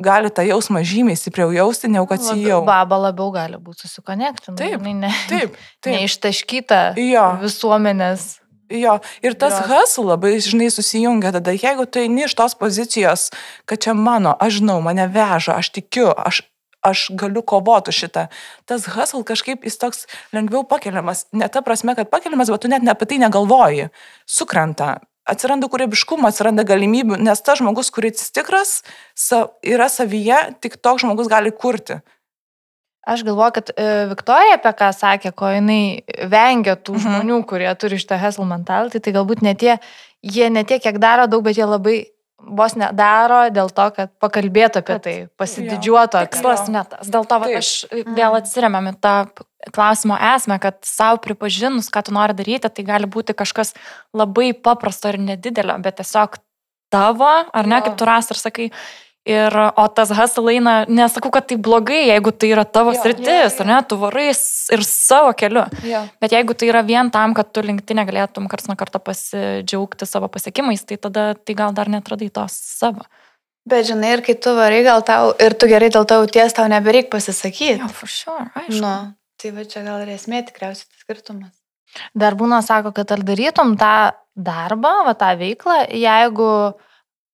[0.03, 2.61] gali tą jausmą žymiai stipriau jausti, negu kad jau.
[2.67, 4.59] Baba labiau gali būti susikonektinta.
[4.59, 5.95] Taip, ne, taip, taip.
[5.95, 7.25] Neištaškyta jo.
[7.43, 8.37] visuomenės.
[8.69, 13.31] Jo, ir tas hustle labai, žinai, susijungia tada, jeigu tu eini iš tos pozicijos,
[13.65, 16.43] kad čia mano, aš žinau, mane veža, aš tikiu, aš,
[16.85, 18.27] aš galiu kovoti šitą.
[18.69, 20.05] Tas hustle kažkaip jis toks
[20.37, 23.89] lengviau pakeliamas, ne ta prasme, kad pakeliamas, bet tu net apie tai negalvoji,
[24.29, 28.81] sukrenta atsiranda kūrybiškumo, atsiranda galimybių, nes tas žmogus, kuris tikras,
[29.67, 32.01] yra savyje, tik toks žmogus gali kurti.
[33.09, 37.05] Aš galvoju, kad e, Viktorija apie ką sakė, ko jinai vengia tų mhm.
[37.07, 39.79] žmonių, kurie turi šitą hustle mentality, tai galbūt ne tie,
[40.21, 41.97] jie ne tiek, kiek daro daug, bet jie labai
[42.39, 46.23] vos nedaro dėl to, kad pakalbėtų apie tai, pasididžiuotų.
[46.29, 47.11] Tikslas netas.
[47.11, 48.39] Dėl to va, aš vėl mhm.
[48.41, 49.15] atsiriamėm į tą
[49.75, 53.75] klausimo esmę, kad savo pripažinus, ką tu nori daryti, tai gali būti kažkas
[54.17, 56.39] labai paprasto ir nedidelio, bet tiesiog
[56.95, 58.71] tavo, ar ne, kaip tu ras ir sakai,
[59.29, 63.29] Ir, o tas hustle eina, nesakau, kad tai blogai, jeigu tai yra tavo jo, sritis,
[63.29, 63.57] jo, jo.
[63.61, 65.67] ar ne, tu varai ir savo keliu.
[65.85, 66.01] Jo.
[66.23, 70.31] Bet jeigu tai yra vien tam, kad tu linktinė galėtum karts nuo karto pasidžiaugti savo
[70.33, 73.05] pasiekimais, tai tada tai gal dar netradai tos savo.
[73.69, 76.65] Bet žinai, ir kai tu varai, gal tau, ir tu gerai dėl tavo ties, tau
[76.73, 77.77] nebereik pasisakyti.
[77.83, 78.81] Jo, for sure, aišku.
[78.81, 78.95] Nu,
[79.37, 81.53] tai va čia gal ir esmė tikriausiai tas skirtumas.
[82.17, 83.95] Dar būna, sako, kad ar darytum tą
[84.39, 86.49] darbą, va tą veiklą, jeigu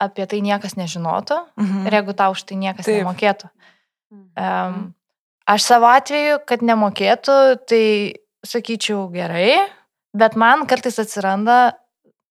[0.06, 1.86] apie tai niekas nežinotų mhm.
[1.88, 3.02] ir jeigu tau už tai niekas Taip.
[3.02, 3.50] nemokėtų.
[4.38, 4.92] Um,
[5.50, 7.38] aš savo atveju, kad nemokėtų,
[7.68, 7.84] tai
[8.46, 9.64] sakyčiau gerai,
[10.14, 11.76] bet man kartais atsiranda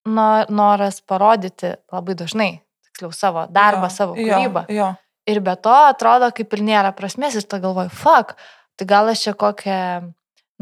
[0.03, 2.51] noras parodyti labai dažnai,
[2.89, 4.65] tiksliau, savo darbą, jo, savo kūrybą.
[4.67, 4.89] Jo, jo.
[5.31, 8.35] Ir be to atrodo, kaip ir nėra prasmės, ir tu galvoji, fuck,
[8.75, 9.79] tai gal aš čia kokią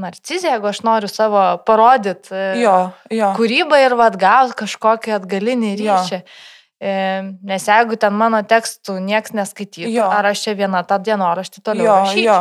[0.01, 2.75] narcizę, jeigu aš noriu savo parodyti jo,
[3.11, 3.31] jo.
[3.37, 6.19] kūrybą ir vad gauti kažkokį atgalinį ryšį.
[6.21, 6.25] Jo.
[6.81, 11.97] Nes jeigu ten mano tekstų nieks neskaitytų, ar aš čia vieną tą dienoraštį toliau jo,
[12.01, 12.25] rašyčiau.
[12.25, 12.39] Jo.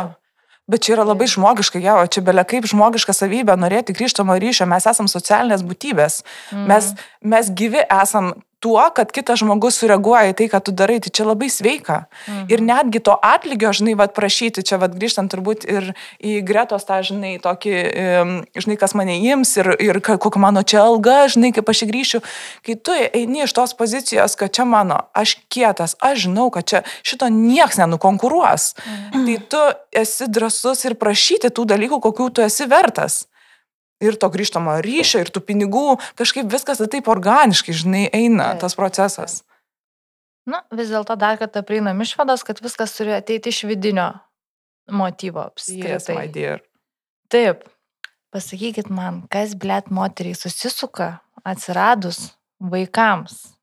[0.71, 4.87] Bet čia yra labai žmogiška, jau, čia belia kaip žmogiška savybė norėti grįžtamo ryšio, mes
[4.87, 6.21] esam socialinės būtybės.
[6.53, 6.65] Mm.
[6.69, 6.89] Mes,
[7.33, 11.25] mes gyvi esam tuo, kad kitas žmogus sureaguoja į tai, ką tu darai, tai čia
[11.25, 12.05] labai sveika.
[12.29, 12.43] Mhm.
[12.53, 16.99] Ir netgi to atlygio, žinai, vad prašyti, čia vad grįžtant turbūt ir į gretos tą,
[17.01, 17.73] žinai, tokį,
[18.53, 22.21] žinai, kas mane ims ir, ir kokia mano čia alga, žinai, kaip aš įgrįšiu,
[22.67, 26.83] kai tu eini iš tos pozicijos, kad čia mano, aš kietas, aš žinau, kad čia
[27.01, 29.25] šito nieks nenukonkuruos, mhm.
[29.25, 29.65] tai tu
[30.05, 33.23] esi drasus ir prašyti tų dalykų, kokių tu esi vertas
[34.01, 35.85] ir to grįžtamo ryšio, ir tų pinigų,
[36.19, 39.41] kažkaip viskas taip organiškai, žinai, eina taip, tas procesas.
[40.49, 44.09] Na, vis dėlto dar kartą prieinam išvados, kad viskas turi ateiti iš vidinio
[44.91, 46.17] motyvo apskritai.
[46.33, 46.65] Yes,
[47.31, 47.63] taip,
[48.33, 51.13] pasakykit man, kas blėt moteriai susisuka
[51.47, 53.53] atsiradus vaikams.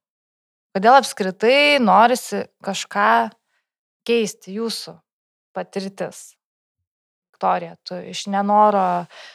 [0.77, 3.31] Kodėl apskritai norisi kažką
[4.07, 4.95] keisti jūsų
[5.57, 6.37] patirtis?
[7.33, 9.27] Viktorija, tu iš nenoro uh,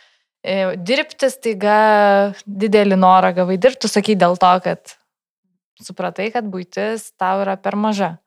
[0.44, 1.78] dirbti staiga
[2.46, 4.98] didelį norą gavai dirbti, sakai dėl to, kad
[5.84, 8.18] supratai, kad būtis tau yra per maža.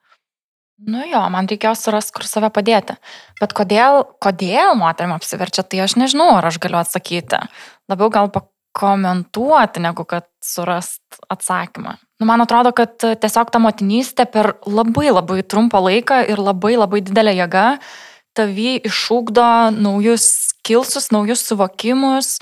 [0.77, 2.99] Nu jo, man reikėjo surasti, kur save padėti.
[3.41, 7.41] Bet kodėl, kodėl moterim apsiverčia, tai aš nežinau, ar aš galiu atsakyti.
[7.89, 11.97] Labiau gal pakomentuoti, negu kad surast atsakymą.
[12.21, 17.01] Nu, man atrodo, kad tiesiog ta motinystė per labai labai trumpą laiką ir labai labai
[17.05, 17.67] didelę jėgą
[18.37, 19.47] tavį išūkdo
[19.77, 20.27] naujus
[20.67, 22.37] kilsus, naujus suvokimus,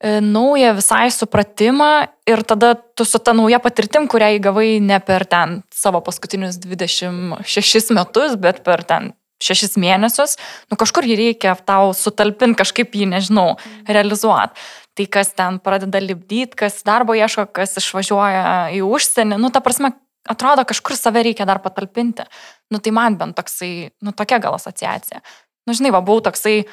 [0.00, 1.90] e, naują visai supratimą
[2.28, 7.94] ir tada tu su ta nauja patirtim, kurią įgavai ne per ten savo paskutinius 26
[7.96, 10.38] metus, bet per ten šešis mėnesius,
[10.70, 13.56] nu kažkur jį reikia tau sutalpinti, kažkaip jį, nežinau,
[13.88, 14.56] realizuoti.
[14.96, 19.92] Tai kas ten pradeda libdyti, kas darbo ieško, kas išvažiuoja į užsienį, nu ta prasme,
[20.28, 22.26] atrodo, kažkur save reikia dar patalpinti.
[22.72, 25.22] Nu tai man bent toksai, nu tokia gal asociacija.
[25.66, 26.64] Nu žinai, va, buvau toksai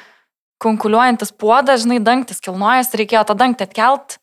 [0.62, 4.18] konkuliuojantis puodas, žinai, dangtis kilnojas, reikėjo tą dangtį atkelt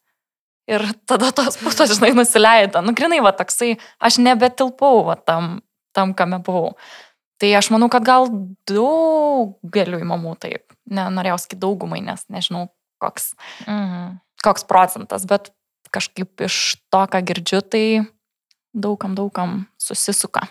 [0.71, 2.81] ir tada tos putos, žinai, nusileido.
[2.85, 5.59] Nu, grinai, va, toksai, aš nebetilpau va, tam,
[5.95, 6.75] tam, kame buvau.
[7.41, 8.29] Tai aš manau, kad gal
[8.69, 10.75] daugeliu mamų taip.
[10.91, 12.67] Nenorėjau sakyti daugumai, nes nežinau,
[13.01, 13.33] koks,
[13.65, 14.19] mhm.
[14.45, 15.51] koks procentas, bet
[15.91, 17.85] kažkaip iš to, ką girdžiu, tai
[18.73, 20.47] daugam, daugam susisuka.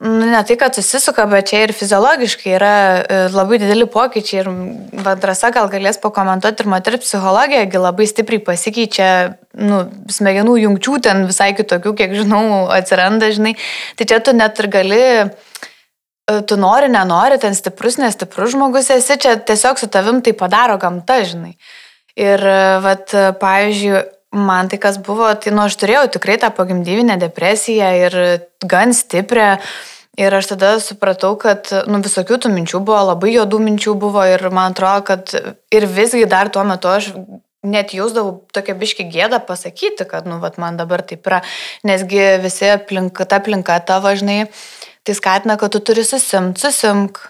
[0.00, 4.50] Nu, ne tai, kad susisuka, bet čia ir fiziologiškai yra e, labai dideli pokyčiai ir
[5.02, 9.08] Vadrasa gal galės pakomentuoti ir moteris psichologija labai stipriai pasikeičia,
[9.58, 9.80] nu,
[10.14, 13.56] smegenų jungčių ten visai kitokių, kiek žinau, atsiranda, žinai.
[13.98, 19.18] Tai čia tu net ir gali, e, tu nori, nenori, ten stiprus, nestiprus žmogus esi,
[19.18, 21.56] čia tiesiog su tavim tai padaro gamta, žinai.
[22.14, 27.18] Ir, e, vat, pavyzdžiui, man tai kas buvo, tai nu aš turėjau tikrai tą pagimdyvinę
[27.20, 28.18] depresiją ir
[28.64, 29.56] gan stiprią.
[30.18, 34.42] Ir aš tada supratau, kad nu, visokių tų minčių buvo, labai juodų minčių buvo ir
[34.50, 35.30] man atrodo, kad
[35.70, 37.12] ir visgi dar tuo metu aš
[37.62, 41.38] net jausdavau tokia biški gėdą pasakyti, kad, nu, vat, man dabar taip yra,
[41.86, 44.48] nesgi visi aplinka, ta aplinka tavo, žinai,
[45.06, 47.22] tai skatina, kad tu turi susimti, susimk,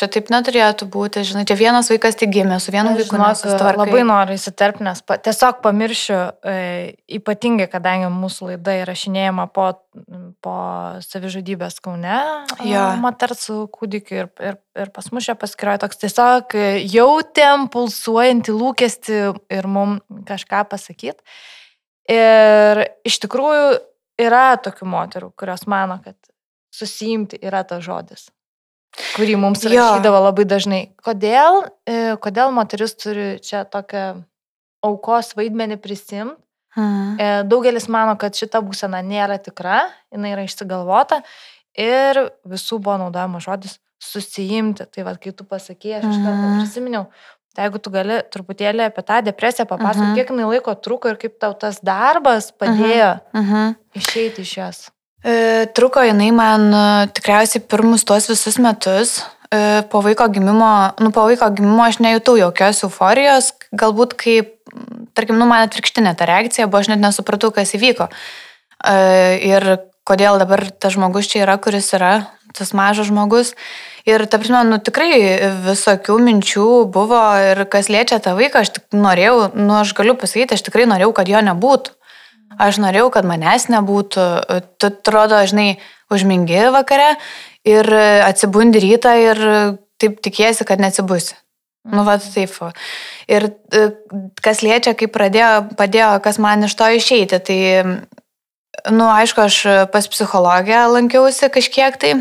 [0.00, 3.82] Čia taip neturėtų būti, žinai, čia vienas vaikas tik gimė, su vienu vaiku nesusitvarkai.
[3.82, 6.54] Labai noriu įsiterpti, nes pa, tiesiog pamiršiu, e,
[7.18, 9.66] ypatingai, kadangi mūsų laida įrašinėjama po,
[10.40, 10.54] po
[11.04, 12.16] savižudybės kaune,
[12.64, 12.86] ja.
[13.02, 16.56] moters su kūdikiu ir, ir, ir pas mus čia paskiroja toks tiesiog
[16.96, 21.20] jautėm pulsuojantį lūkesti ir mums kažką pasakyti.
[22.08, 23.70] Ir iš tikrųjų
[24.24, 26.16] yra tokių moterų, kurios mano, kad
[26.72, 28.30] susijimti yra tas žodis
[29.16, 30.24] kurį mums rašydavo jo.
[30.26, 30.82] labai dažnai.
[31.04, 34.22] Kodėl, e, kodėl moteris turi čia tokią
[34.86, 36.38] aukos vaidmenį prisimti?
[36.78, 37.18] Hmm.
[37.50, 41.18] Daugelis mano, kad šita būsena nėra tikra, jinai yra išsigalvota
[41.74, 44.86] ir visų buvo naudojamas žodis susijimti.
[44.86, 47.08] Tai vad, kai tu pasakėjai, aš iš karto prisiminiau,
[47.50, 50.18] Tai jeigu tu gali truputėlį apie tą depresiją papasakoti, uh -huh.
[50.20, 53.40] kiek jinai laiko truko ir kaip tau tas darbas padėjo uh -huh.
[53.40, 53.74] Uh -huh.
[53.94, 54.90] išeiti iš jos.
[55.20, 59.18] E, truko jinai man e, tikriausiai pirmus tuos visus metus.
[59.52, 60.70] E, po vaiko gimimo,
[61.02, 64.54] nu, po vaiko gimimo aš nejutau jokios euforijos, galbūt kaip,
[65.18, 68.08] tarkim, nu, man atvirkštinė ta reakcija buvo, aš net nesupratau, kas įvyko.
[69.44, 69.66] Ir
[70.08, 73.52] kodėl dabar tas žmogus čia yra, kuris yra, tas mažas žmogus.
[74.08, 75.10] Ir, ta prasme, nu tikrai
[75.66, 80.56] visokių minčių buvo ir kas liečia tą vaiką, aš tik norėjau, nu aš galiu pasakyti,
[80.56, 81.99] aš tikrai norėjau, kad jo nebūtų.
[82.58, 84.24] Aš norėjau, kad manęs nebūtų.
[84.80, 85.78] Tu atrodo, žinai,
[86.10, 87.14] užmingi vakare
[87.68, 87.86] ir
[88.26, 89.44] atsibundi rytą ir
[90.00, 91.36] taip tikėsi, kad neatsibusi.
[91.88, 92.52] Nu, va, taip.
[93.30, 93.84] Ir e,
[94.44, 97.58] kas liečia, kaip pradėjo, padėjo, kas man iš to išeiti, tai,
[98.92, 102.12] nu, aišku, aš pas psichologę lankiausi kažkiek tai,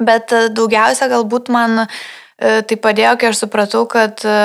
[0.00, 1.88] bet daugiausia galbūt man e,
[2.38, 4.38] tai padėjo, kai aš supratau, kad e,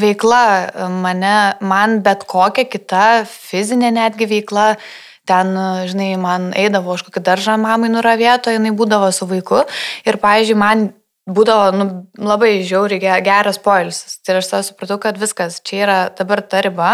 [0.00, 4.74] veikla e, mane, man bet kokia kita fizinė netgi veikla,
[5.28, 5.52] ten,
[5.88, 9.62] žinai, man eidavo už kokį daržą mamai nuravėto, jinai būdavo su vaiku.
[10.08, 10.90] Ir, pavyzdžiui, man
[11.24, 11.84] būdavo nu,
[12.20, 14.18] labai žiauriai geras poilsis.
[14.24, 16.90] Tai aš tada supratau, kad viskas, čia yra dabar ta riba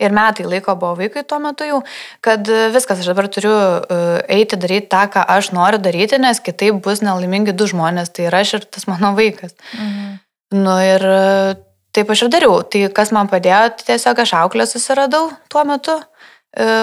[0.00, 1.80] ir metai laiko buvo vaikui tuo metu jau,
[2.24, 6.82] kad viskas, aš dabar turiu uh, eiti daryti tą, ką aš noriu daryti, nes kitaip
[6.84, 9.56] bus nelaimingi du žmonės, tai yra aš ir tas mano vaikas.
[9.72, 10.20] Mhm.
[10.60, 11.56] Nu ir uh,
[11.96, 12.60] taip aš ir dariau.
[12.68, 15.96] Tai kas man padėjo, tai tiesiog aš auklę susiradau tuo metu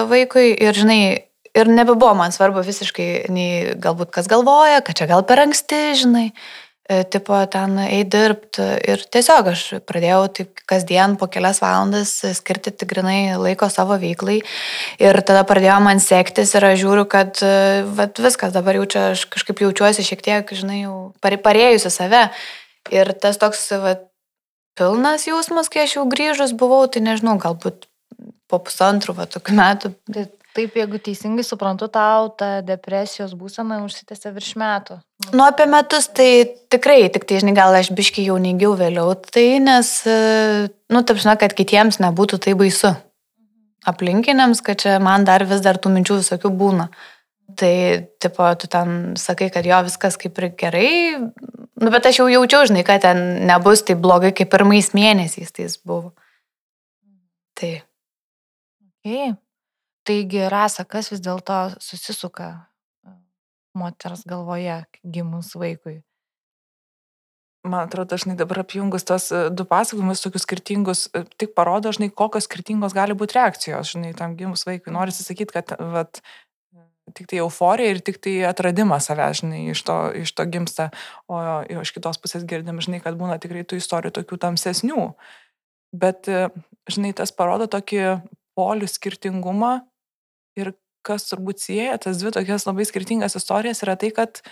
[0.08, 5.26] vaikui ir, žinai, ir nebebuvo man svarbu visiškai, nei galbūt kas galvoja, kad čia gal
[5.28, 6.30] per anksti, žinai.
[6.32, 8.64] E, tipo ten eiti dirbti.
[8.88, 14.38] Ir tiesiog aš pradėjau taip kasdien po kelias valandas skirti tik grinai laiko savo veiklai.
[15.02, 19.04] Ir tada pradėjo man sektis ir aš žiūriu, kad e, vat, viskas dabar jau čia
[19.12, 22.28] aš kažkaip jaučiuosi šiek tiek, žinai, jau parėjusi save.
[22.94, 24.08] Ir tas toks vat,
[24.78, 27.84] pilnas jausmas, kai aš jau grįžus buvau, tai nežinau, galbūt
[28.48, 29.92] po pusantrų va, tokių metų.
[30.08, 34.96] Bet Taip, jeigu teisingai suprantu, tau ta depresijos būsena užsitęsė virš metų.
[35.30, 39.60] Nu, apie metus tai tikrai, tik tai, žinai, gal aš biški jau neigiau vėliau, tai
[39.62, 40.16] nes, e,
[40.90, 42.90] nu, taip žinai, kad kitiems nebūtų tai baisu.
[43.86, 46.90] Aplinkiniams, kad čia man dar vis dar tų minčių visokių būna.
[47.54, 47.72] Tai,
[48.18, 50.92] tipo, tu ten sakai, kad jo viskas kaip ir gerai,
[51.22, 55.70] nu, bet aš jau jaučiau, žinai, kad ten nebus taip blogai, kaip pirmais mėnesiais tai
[55.86, 56.16] buvo.
[57.54, 57.76] Tai.
[59.06, 59.36] Okay.
[60.08, 62.52] Taigi, rasa, kas vis dėlto susisuka
[63.76, 65.98] moters galvoje gimus vaikui?
[67.68, 71.02] Man atrodo, dažnai dabar apjungus tos du pasakojimus, tokius skirtingus,
[71.36, 74.94] tik parodo, žinai, kokios skirtingos gali būti reakcijos, žinai, tam gimus vaikui.
[74.94, 76.22] Norisi sakyti, kad vat,
[77.18, 80.88] tik tai euforija ir tik tai atradimas savęs, žinai, iš to, iš to gimsta,
[81.28, 81.42] o
[81.82, 85.04] iš kitos pusės girdim, žinai, kad būna tikrai tų istorijų tokių tamsesnių.
[85.98, 86.30] Bet,
[86.88, 88.22] žinai, tas parodo tokį
[88.56, 89.74] polių skirtingumą
[90.58, 90.74] Ir
[91.06, 94.42] kas turbūt sieja tas dvi tokias labai skirtingas istorijas yra tai, kad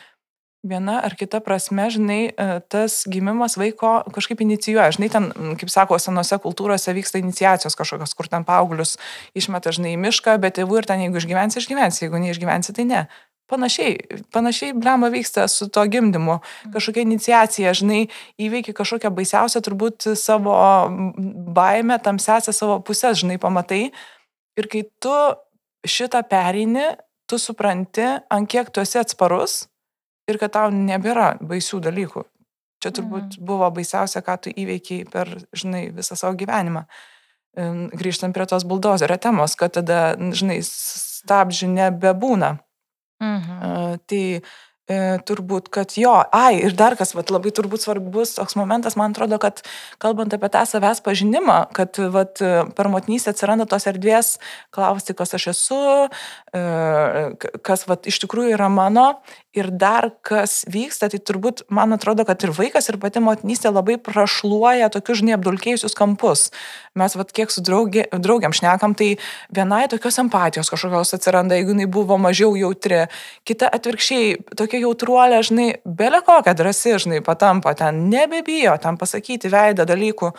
[0.66, 4.90] viena ar kita prasme, žinai, e, tas gimimas vaiko kažkaip inicijuoja.
[4.96, 5.28] Žinai, ten,
[5.60, 8.96] kaip sako, senose kultūrose vyksta iniciacijos kažkokios, kur ten paauglius
[9.38, 13.06] išmeta, žinai, į mišką, bet tėvų ir ten, jeigu išgyvensi, išgyvensi, jeigu neišgyvensi, tai ne.
[13.46, 16.40] Panašiai, panašiai blema vyksta su to gimdymu.
[16.74, 18.08] Kažkokia iniciacija, žinai,
[18.42, 20.56] įveiki kažkokią baisiausią turbūt savo
[21.54, 23.92] baimę, tamsęsią savo pusę, žinai, pamatai.
[24.58, 25.14] Ir kai tu
[25.90, 26.88] šitą pereini,
[27.26, 29.64] tu supranti, ant kiek tu esi atsparus
[30.30, 32.24] ir kad tau nebėra baisių dalykų.
[32.82, 33.46] Čia turbūt mhm.
[33.48, 36.84] buvo baisiausia, ką tu įveikiai per, žinai, visą savo gyvenimą.
[37.96, 40.00] Grįžtant prie tos buldozerio temos, kad tada,
[40.36, 42.52] žinai, stabdžių nebebūna.
[43.24, 44.02] Mhm.
[44.04, 44.24] Tai
[44.86, 49.10] E, turbūt, kad jo, ai, ir dar kas, vat, labai turbūt svarbus toks momentas, man
[49.10, 49.64] atrodo, kad
[50.02, 52.38] kalbant apie tą savęs pažinimą, kad vat,
[52.78, 54.36] per motinystę atsiranda tos erdvės
[54.70, 55.80] klausti, kas aš esu,
[56.54, 56.62] e,
[57.66, 59.08] kas vat, iš tikrųjų yra mano
[59.56, 63.96] ir dar kas vyksta, tai turbūt man atrodo, kad ir vaikas, ir pati motinystė labai
[64.02, 66.50] prašluoja tokius, žinai, apdulkėjusius kampus.
[66.96, 69.14] Mes vat kiek su draugė, draugiam šnekam, tai
[69.54, 73.06] vienai tokios empatijos kažkokios atsiranda, jeigu jinai buvo mažiau jautri,
[73.48, 79.88] kita atvirkščiai tokia jautruolė, žinai, belė kokia drąsi, žinai, patampa ten, nebebijo tam pasakyti veidą
[79.88, 80.32] dalykų.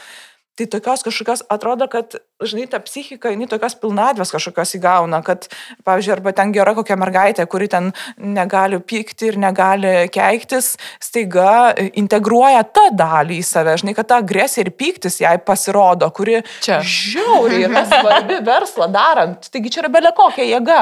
[0.58, 5.44] Tai tokios kažkokios atrodo, kad, žinai, ta psichika, jinai tokios pilnatvės kažkokios įgauna, kad,
[5.86, 12.64] pavyzdžiui, arba ten gera kokia mergaitė, kuri ten negali pykti ir negali keiktis, staiga integruoja
[12.74, 17.68] tą dalį į save, žinai, kad ta agresija ir pyktis jai pasirodo, kuri čia žiauriai
[17.68, 19.52] yra svarbi verslą darant.
[19.54, 20.80] Taigi čia yra belė kokia jėga,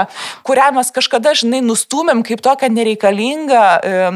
[0.47, 3.65] kurią mes kažkada, žinai, nustumėm kaip tokią nereikalingą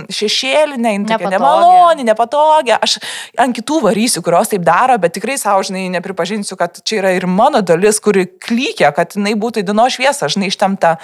[0.08, 2.80] šešėlinę, nemalonį, nepatogią.
[2.80, 3.02] Aš
[3.36, 7.28] ant kitų varysiu, kurios taip daro, bet tikrai savo, žinai, nepripažinsiu, kad čia yra ir
[7.30, 10.98] mano dalis, kuri klykia, kad jinai būtų į dienos šviesą, žinai, ištemta.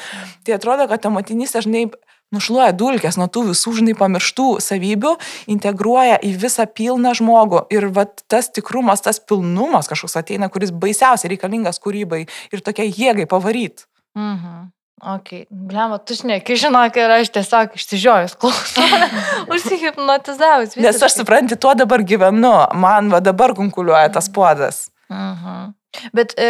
[0.45, 1.87] Tai atrodo, kad ta motinystė, žinai,
[2.35, 5.15] nušluoja dulkės nuo tų visų, žinai, pamirštų savybių,
[5.55, 7.65] integruoja į visą pilną žmogų.
[7.73, 13.27] Ir va, tas tikrumas, tas pilnumas kažkoks ateina, kuris baisiausiai reikalingas kūrybai ir tokia jėgai
[13.29, 13.87] pavaryt.
[14.17, 14.71] Mhm.
[15.05, 18.85] Ok, blema, tu šneki, žinok, ir aš tiesiog išsižiojus klausau,
[19.53, 20.73] užsihipnotizavus.
[20.81, 24.87] Nes aš supranti, tuo dabar gyvenu, man va dabar kunkuliuoja tas puodas.
[25.09, 25.45] Uh mhm.
[25.45, 25.73] -huh.
[26.13, 26.47] Bet e,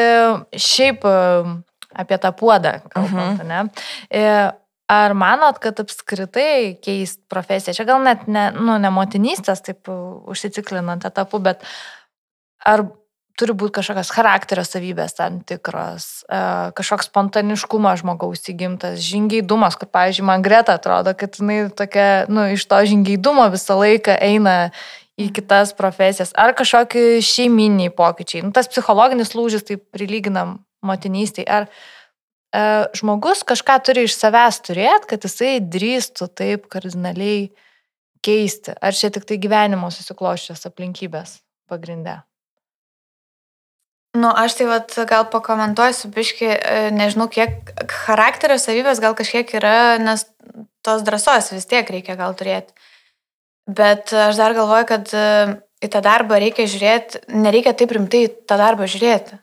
[0.57, 1.17] šiaip e,
[1.93, 3.51] apie tą puodą, kalbant, uh mhm.
[3.51, 3.63] -huh.
[3.63, 3.69] ne?
[4.09, 4.51] E,
[4.87, 9.89] ar manot, kad apskritai keist profesiją, čia gal net ne, nu, ne motinystės, taip
[10.25, 11.63] užsiciklinant etapu, bet
[12.65, 12.85] ar
[13.39, 16.41] turi būti kažkokios charakterio savybės tam tikros, e,
[16.77, 22.65] kažkoks spontaniškumas žmogaus įgimtas, žingeidumas, kad, pavyzdžiui, man greta atrodo, kad jinai tokia, nu, iš
[22.71, 24.55] to žingeidumo visą laiką eina
[25.19, 28.43] į kitas profesijas, ar kažkokie šeiminiai pokyčiai.
[28.45, 31.47] Nu, tas psichologinis lūžis, tai prilyginam motinystėje.
[31.47, 32.63] Ar e,
[32.99, 37.49] žmogus kažką turi iš savęs turėti, kad jisai drįstų taip kardinaliai
[38.25, 38.75] keisti?
[38.75, 41.39] Ar čia tik tai gyvenimo susikloščios aplinkybės
[41.71, 42.21] pagrindė?
[44.15, 47.73] Nu, aš tai vat, gal pakomentuosiu, biški, e, nežinau, kiek
[48.05, 50.23] charakterio savybės gal kažkiek yra, nes
[50.85, 52.71] tos drąsos vis tiek reikia gal turėti.
[53.67, 55.25] Bet aš dar galvoju, kad e,
[55.83, 59.41] į tą darbą reikia žiūrėti, nereikia taip rimtai į tą darbą žiūrėti.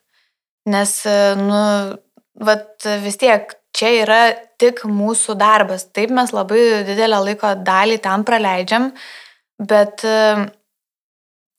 [0.73, 1.61] Nes, e, nu,
[2.41, 2.73] vat,
[3.05, 4.23] vis tiek čia yra
[4.63, 5.85] tik mūsų darbas.
[5.93, 8.93] Taip mes labai didelę laiko dalį tam praleidžiam,
[9.61, 10.07] bet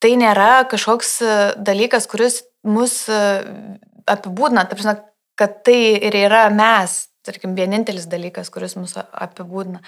[0.02, 1.18] tai nėra kažkoks
[1.60, 3.18] dalykas, kuris mus e,
[4.10, 5.02] apibūdina, taip žinot,
[5.38, 9.80] kad tai ir yra mes, tarkim, vienintelis dalykas, kuris mus apibūdina.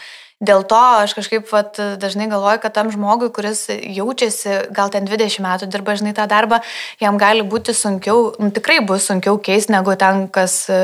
[0.45, 5.45] Dėl to aš kažkaip vat, dažnai galvoju, kad tam žmogui, kuris jaučiasi, gal ten 20
[5.45, 6.63] metų dirba žinai tą darbą,
[7.03, 10.81] jam gali būti sunkiau, nu, tikrai bus sunkiau keisti negu ten, kas e,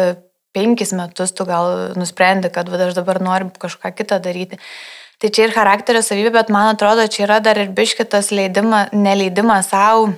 [0.52, 4.60] penkis metus tu gal nusprendi, kad va, aš dabar noriu kažką kitą daryti.
[5.22, 9.68] Tai čia ir charakterio savybė, bet man atrodo, čia yra dar ir biškitas leidimas, neleidimas
[9.70, 10.08] savo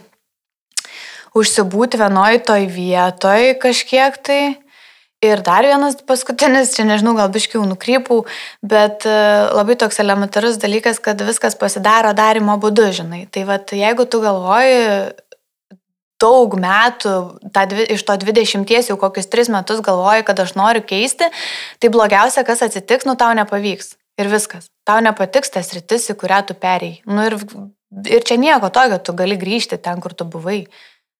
[1.36, 4.42] užsibūti vienoj toj vietoj kažkiek tai.
[5.24, 8.26] Ir dar vienas paskutinis, čia nežinau, gal biškiau nukrypau,
[8.64, 9.14] bet e,
[9.56, 13.22] labai toks elementarus dalykas, kad viskas pasidaro darimo būdu, žinai.
[13.32, 14.82] Tai vad, jeigu tu galvoji
[16.20, 17.14] daug metų,
[17.56, 21.32] ta, iš to 20 jau kokius 3 metus galvoji, kad aš noriu keisti,
[21.80, 23.94] tai blogiausia, kas atsitiks, nu tau nepavyks.
[24.20, 24.73] Ir viskas.
[24.84, 27.00] Tau nepatiks tas rytis, į kurią tu perėjai.
[27.08, 27.38] Nu ir,
[28.10, 30.64] ir čia nieko tokio, tu gali grįžti ten, kur tu buvai.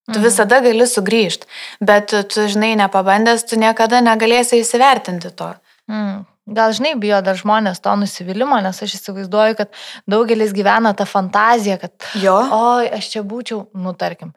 [0.04, 0.24] Tu mhm.
[0.26, 1.48] visada gali sugrįžti,
[1.80, 5.54] bet tu, žinai, nepabandęs, tu niekada negalėsi įsivertinti to.
[5.88, 6.26] Mm.
[6.44, 9.70] Gal žinai, bijo dar žmonės to nusivylimą, nes aš įsivaizduoju, kad
[10.12, 14.34] daugelis gyvena tą fantaziją, kad, jo, oi, aš čia būčiau, nu, tarkim,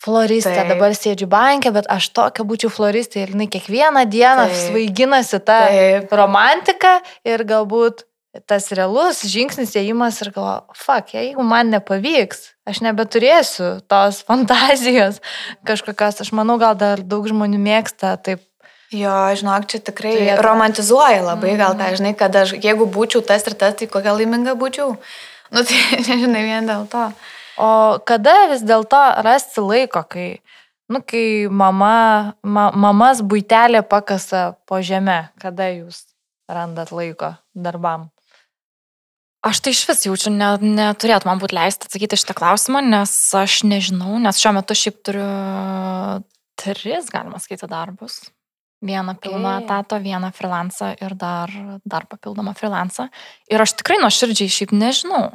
[0.00, 0.70] floristė, Taip.
[0.72, 4.60] dabar sėdžiu bankė, bet aš tokia būčiau floristė ir jinai kiekvieną dieną Taip.
[4.62, 6.14] svaiginasi tą Taip.
[6.16, 6.94] romantiką
[7.28, 8.06] ir galbūt
[8.46, 15.18] tas realus žingsnis įėjimas ir galvo, fuck, jeigu man nepavyks, aš nebeturėsiu tos fantazijos
[15.66, 18.44] kažkokios, aš manau, gal dar daug žmonių mėgsta taip.
[18.90, 20.42] Jo, žinok, čia tikrai turėtų.
[20.42, 21.98] romantizuoja labai, gal mhm.
[21.98, 24.96] žinai, kad aš, jeigu būčiau tas ir tas, tai kokia laiminga būčiau.
[25.50, 27.08] Nu, tai nežinai, vien dėl to.
[27.58, 30.28] O kada vis dėlto rasti laiko, kai,
[30.86, 36.04] nu, kai mama, ma, mamas būtelė pakasa po žemę, kada jūs
[36.46, 38.12] randat laiko darbam?
[39.40, 43.62] Aš tai iš vis jaučiu, ne, neturėtų man būti leista atsakyti šitą klausimą, nes aš
[43.64, 45.28] nežinau, nes šiuo metu šiaip turiu
[46.60, 48.20] tris, galima skaityti, darbus.
[48.84, 51.52] Vieną pilną etato, vieną freelancą ir dar,
[51.84, 53.08] dar papildomą freelancą.
[53.52, 55.30] Ir aš tikrai nuoširdžiai šiaip nežinau.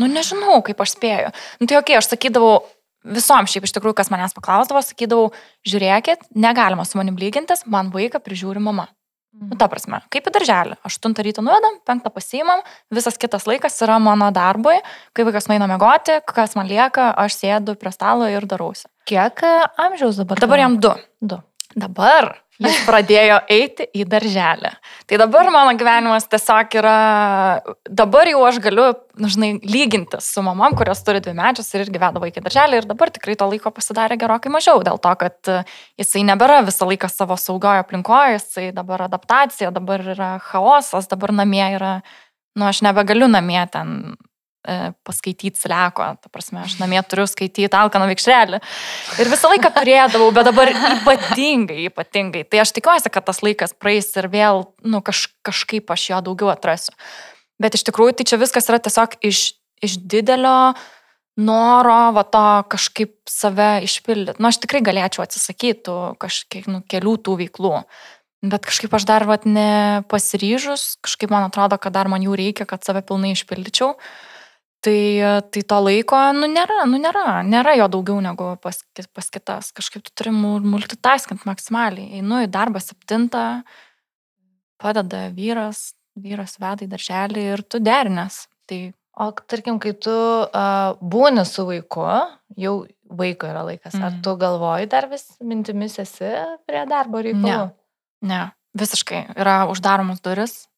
[0.00, 1.32] Nu, nežinau, kaip aš spėju.
[1.60, 2.60] Nu, tai ok, aš sakydavau
[3.08, 5.30] visom šiaip iš tikrųjų, kas manęs paklausdavo, sakydavau,
[5.68, 8.88] žiūrėkit, negalima su manim lygintis, man vaiką prižiūri mama.
[9.38, 10.78] Nu, ta prasme, kaip į darželį.
[10.88, 12.62] 8 ryto nuvedam, 5 pasiimam,
[12.94, 14.78] visas kitas laikas yra mano darbui,
[15.14, 18.88] kai vaikas nueina mėgoti, kas man lieka, aš sėdu prie stalo ir darausi.
[19.08, 19.54] Kiek e,
[19.84, 20.40] amžiaus dabar?
[20.42, 20.94] Dabar jam 2.
[21.36, 21.40] 2.
[21.78, 24.70] Dabar jis pradėjo eiti į darželį.
[25.08, 26.94] Tai dabar mano gyvenimas tiesiog yra,
[27.86, 28.88] dabar jau aš galiu,
[29.18, 32.88] nu, žinai, lyginti su mamam, kurios turi dvi medžius ir irgi veda vaikį darželį ir
[32.90, 35.52] dabar tikrai to laiko pasidarė gerokai mažiau, dėl to, kad
[36.00, 41.66] jisai nebėra visą laiką savo saugojo aplinkoje, jisai dabar adaptacija, dabar yra chaosas, dabar namie
[41.78, 41.98] yra,
[42.58, 44.27] nu, aš nebegaliu namie ten E,
[45.06, 48.60] paskaityti sleko, ta prasme, aš namie turiu skaityti Alkaną vikšrelį.
[49.22, 52.44] Ir visą laiką turėdavau, bet dabar ypatingai, ypatingai.
[52.50, 56.52] Tai aš tikiuosi, kad tas laikas praeis ir vėl, nu, kaž, kažkaip aš jo daugiau
[56.52, 56.92] atrasiu.
[57.58, 59.42] Bet iš tikrųjų, tai čia viskas yra tiesiog iš,
[59.84, 60.76] iš didelio
[61.38, 62.44] noro, va to
[62.76, 64.42] kažkaip save išpildyti.
[64.42, 67.74] Nu, aš tikrai galėčiau atsisakyti kažkiek, nu, kelių tų veiklų.
[68.46, 72.84] Bet kažkaip aš dar, vat, nepasiryžus, kažkaip man atrodo, kad dar man jų reikia, kad
[72.86, 73.96] save pilnai išpildyčiau.
[73.96, 74.27] Uh,
[74.84, 75.00] Tai,
[75.50, 78.78] tai to laiko, nu nėra, nu nėra, nėra jo daugiau negu pas,
[79.10, 79.72] pas kitas.
[79.74, 82.20] Kažkaip tu turi multitaskint maksimaliai.
[82.20, 83.64] Einu į darbą septintą,
[84.78, 88.44] padeda vyras, vyras veda į darželį ir tu derinės.
[88.70, 88.80] Tai...
[89.18, 92.06] O tarkim, kai tu uh, būni su vaiku,
[92.54, 92.74] jau
[93.10, 94.04] vaiko yra laikas, mm.
[94.06, 96.30] ar tu galvoji dar vis mintimis esi
[96.68, 97.72] prie darbo reikalų?
[98.22, 98.40] Ne, ne,
[98.78, 99.24] visiškai.
[99.34, 100.68] Yra uždaromos duris,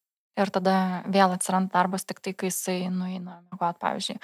[0.45, 0.77] ir tada
[1.11, 4.19] vėl atsiranda darbas tik tai, kai jisai nueina mėgoti, pavyzdžiui.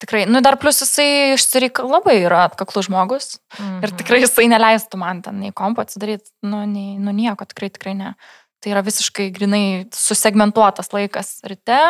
[0.00, 3.82] Tikrai, nu dar plus jisai išsireik labai yra atkaklus žmogus mhm.
[3.84, 7.96] ir tikrai jisai neleistų man ten nei kompo atsidaryti, nu, nei, nu nieko, tikrai, tikrai
[7.98, 8.14] ne.
[8.60, 9.64] Tai yra visiškai grinai
[9.96, 11.80] susegmentuotas laikas ryte,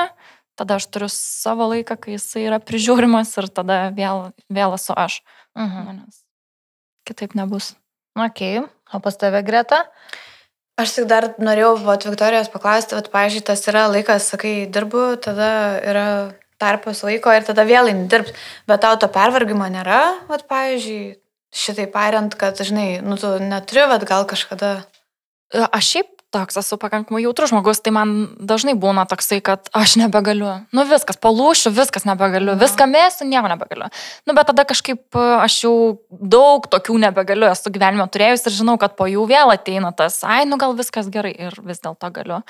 [0.59, 5.23] tada aš turiu savo laiką, kai jisai yra prižiūrimas ir tada vėl, vėl esu aš.
[5.59, 6.03] Mhm.
[6.03, 6.21] Nes
[7.09, 7.75] Kitaip nebus.
[8.19, 8.43] Ok,
[8.93, 9.85] o pas tave greta?
[10.81, 15.51] Aš tik dar norėjau, vat, Viktorijos paklausti, vat, pavyzdžiui, tas yra laikas, sakai, dirbu, tada
[15.85, 16.07] yra
[16.61, 18.37] tarpas laiko ir tada vėl eini dirbti,
[18.69, 20.01] bet tau to pervargimo nėra,
[20.31, 21.17] vat, pavyzdžiui,
[21.63, 24.79] šitai pariant, kad, žinai, nu, tu neturi, vat, gal kažkada.
[25.69, 30.53] Aš šiaip toks esu pakankamai jautrus žmogus, tai man dažnai būna toksai, kad aš nebegaliu.
[30.73, 32.61] Nu viskas, palūšiu, viskas nebegaliu, Mhm.
[32.63, 33.91] viską mėsiu, nieko nebegaliu.
[34.27, 38.79] Nu bet tada kažkaip e, aš jau daug tokių nebegaliu, esu gyvenime turėjus ir žinau,
[38.79, 42.43] kad po jų vėl ateina tas, ai, nu gal viskas gerai ir vis dėlto galiu.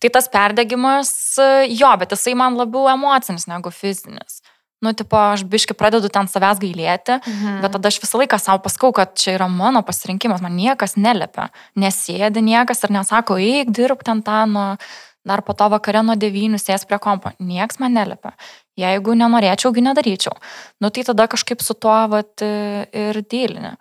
[0.00, 4.42] Tai tas perdegimas, e, jo, bet jisai man labiau emocinis negu fizinis.
[4.84, 7.60] Nu, tipo, aš biški pradedu ten savęs gailėti, Mhm.
[7.62, 11.48] Bet tada aš visą laiką savo paskau, kad čia yra mano pasirinkimas, man niekas neliepia,
[11.76, 14.76] nesėdi niekas ir nesako, eik, dirbk ten tą, nu,
[15.24, 17.32] dar po to vakare nuo devynių sės prie kompo.
[17.42, 18.32] Niekas man neliepia.
[18.78, 20.36] Jeigu nenorėčiaugi nedaryčiau.
[20.80, 23.76] Nu tai tada kažkaip su tuo vat, ir dėlinė.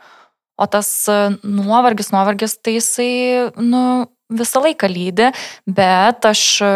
[0.57, 5.29] O tas e, nuovargis, nuovargis, tai jisai, nu, visą laiką lydi,
[5.69, 6.71] bet aš, e,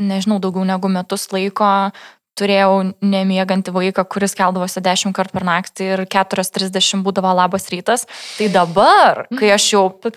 [0.00, 1.90] nežinau, daugiau negu metus laiko
[2.38, 2.74] turėjau
[3.04, 8.06] nemiegantį vaiką, kuris keldavosi 10 kartų per naktį ir 4.30 būdavo labas rytas.
[8.38, 10.12] Tai dabar, kai aš jau tu,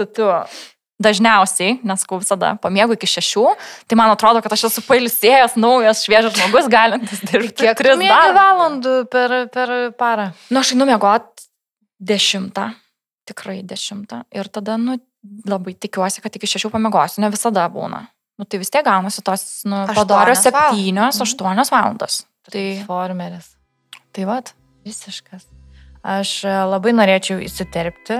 [1.01, 3.55] dažniausiai, nes kau visada pamiegu iki 6,
[3.89, 7.65] tai man atrodo, kad aš esu pailsėjęs, naujas, šviežias žmogus, galintis dirbti.
[7.65, 8.37] Kiek tris tris darbus.
[8.37, 10.29] valandų per, per parą?
[10.51, 11.47] Nu, aš einu mėgot
[12.11, 12.71] dešimtą,
[13.29, 14.23] tikrai dešimtą.
[14.37, 14.99] Ir tada, nu,
[15.49, 18.05] labai tikiuosi, kad iki šešių pamiegosiu, ne visada būna.
[18.41, 20.43] Nu, tai vis tiek gaunasi tos, nu, padorios valandos.
[20.47, 21.69] septynios, Mhm.
[21.69, 22.15] valandos.
[22.49, 23.51] Tai, Formeris.
[24.11, 24.49] tai vad.
[24.85, 25.43] Visiškas.
[26.03, 28.17] Aš e, labai norėčiau įsiterpti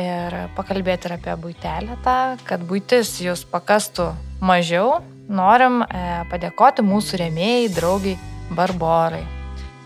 [0.00, 5.02] ir pakalbėti ir apie būtelę tą, kad būtis jūs pakastų mažiau.
[5.28, 8.16] Norim e, padėkoti mūsų rėmėjai, draugiai
[8.56, 9.24] Barborai.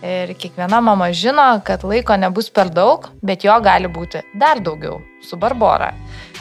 [0.06, 5.02] Ir kiekviena mama žino, kad laiko nebus per daug, bet jo gali būti dar daugiau
[5.20, 5.90] su Barbora.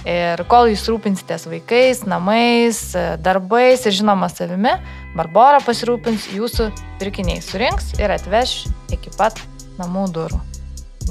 [0.08, 4.78] Ir kol jūs rūpinsitės vaikais, namais, e, darbais ir žinoma savimi,
[5.18, 6.70] Barbora pasirūpins jūsų
[7.02, 9.42] pirkiniai, surinks ir atveš iki pat
[9.80, 10.40] namų durų.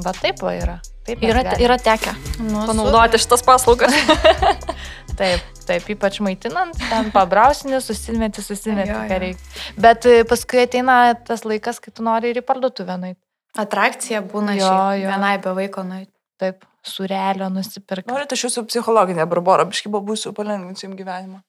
[0.04, 0.78] Bet taip va yra.
[1.08, 1.62] Taip Yra, galim.
[1.64, 2.12] yra tekę
[2.44, 3.94] Nu, panaudoti šitas paslaugas.
[5.18, 9.62] Taip, taip, ypač maitinant, ten pabrausinį, susimeti, susimeti, ką reikia.
[9.80, 13.18] Bet e, paskui ateina tas laikas, kai tu nori ir į parduotuvę nueiti.
[13.58, 14.68] Atrakcija būna Jo,
[15.00, 15.08] jo.
[15.10, 16.12] vienai be vaiko nueiti.
[16.38, 18.10] Taip, surelio nusipirkti.
[18.12, 21.42] Norite aš jūsų psichologinė barbora, biškai būsiu palengvinsiu jums gyvenimą.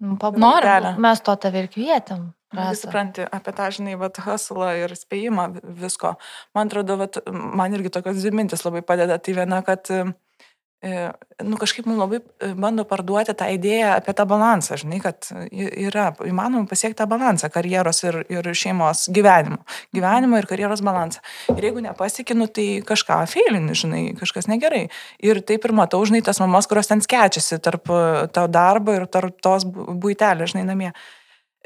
[0.00, 0.94] Nu, pab- Nori.
[0.98, 2.32] Mes to tave ir kvietėm.
[2.48, 2.86] Rasa.
[2.86, 6.14] supranti apie tą, žinai, vat, hustlą ir spėjimą vi- visko.
[6.54, 9.18] Man atrodo, vat, man irgi tokios dvi mintis labai padeda.
[9.20, 10.14] Tai viena, kad, e,
[11.42, 16.12] nu, kažkaip mums labai e, bando parduoti tą idėją apie tą balansą, žinai, kad yra
[16.22, 19.58] įmanoma pasiekti tą balansą karjeros ir, ir šeimos gyvenimo.
[19.96, 21.22] Gyvenimo ir karjeros balansą.
[21.56, 24.86] Ir jeigu nepasiekinu, tai kažką feilini, žinai, kažkas negerai.
[25.18, 29.08] Ir taip ir matau, žinai, tas mamas, kurios ten skečiasi tarp e, to darbo ir
[29.10, 30.92] tarp tos buitelės, žinai, namie.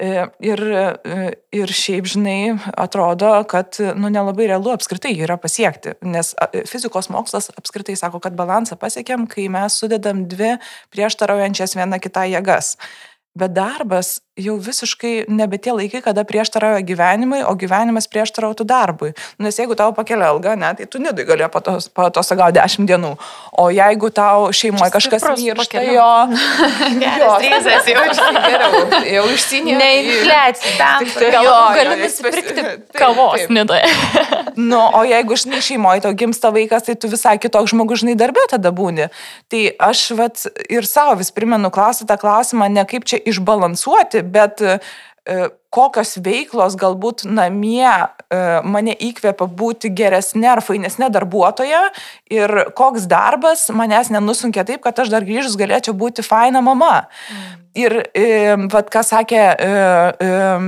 [0.00, 0.60] E, Ir,
[1.04, 1.18] e,
[1.52, 7.50] ir šiaip, žinai, atrodo, kad nu, nelabai realu apskritai yra pasiekti, nes a, fizikos mokslas
[7.52, 10.54] apskritai sako, kad balansą pasiekėm, kai mes sudedam dvi
[10.96, 12.74] prieštaraujančias viena kitą jėgas.
[13.32, 19.12] Bet darbas jau visiškai nebe tie laikai, kada prieštarauja gyvenimui, o gyvenimas prieštarautų darbui.
[19.36, 23.10] Nu, Nes jeigu tau pakelia algą, ne, tai tu nidai gali patosagauti 10 dienų.
[23.60, 26.08] O jeigu tau šeimoje kažkas miršta, jo,
[27.02, 28.04] Geras tryzas jau.
[28.48, 29.76] geriau, jau išsinė.
[29.80, 30.90] Ne infliacija.
[31.04, 32.66] Tik tai- Gal jo, gali jo, nusipirkti
[33.00, 33.88] kavos nidoje.
[34.60, 38.44] Nu, o jeigu, žinai, šeimoje tau gimsta vaikas, tai tu visai kitoks žmogus, žinai, darbė
[38.52, 39.08] tada būni.
[39.52, 44.62] Tai aš vat, ir savo vis primenu klausti tą klausimą, ne kaip čia išbalansuoti, bet
[44.62, 44.78] e,
[45.72, 48.04] kokios veiklos galbūt namie e,
[48.66, 51.84] mane įkvėpia būti geresnė ar fainesnė darbuotoja
[52.32, 57.06] ir koks darbas manęs nenusunkia taip, kad aš dar grįžus galėčiau būti faina mama.
[57.72, 57.94] Ir,
[58.68, 59.68] vat, ką sakė e,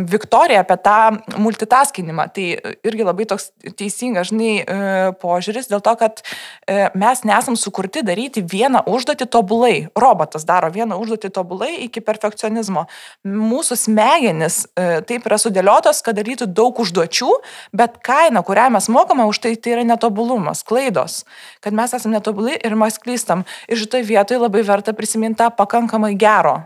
[0.09, 2.47] Viktorija apie tą multitaskinimą, tai
[2.81, 4.79] irgi labai toks teisingas, žinai, e,
[5.21, 9.75] požiūris, dėl to, kad e, mes nesam sukurti daryti vieną užduotį tobulai.
[10.01, 12.87] Robotas daro vieną užduotį tobulai iki perfekcionizmo.
[13.29, 17.29] Mūsų smegenis taip yra sudėliotos, kad darytų daug užduočių,
[17.77, 21.21] bet kaina, kurią mes mokame už tai, tai yra netobulumas, klaidos,
[21.61, 23.45] kad mes esame netobuli ir mes klystam.
[23.69, 26.63] Ir šitoje vietoje labai verta prisiminti tą pakankamai gero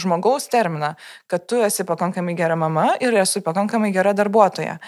[0.00, 0.94] žmogaus terminą,
[1.30, 4.78] kad tu esi pakankamai gera mama ir esi pakankamai gera darbuotoja.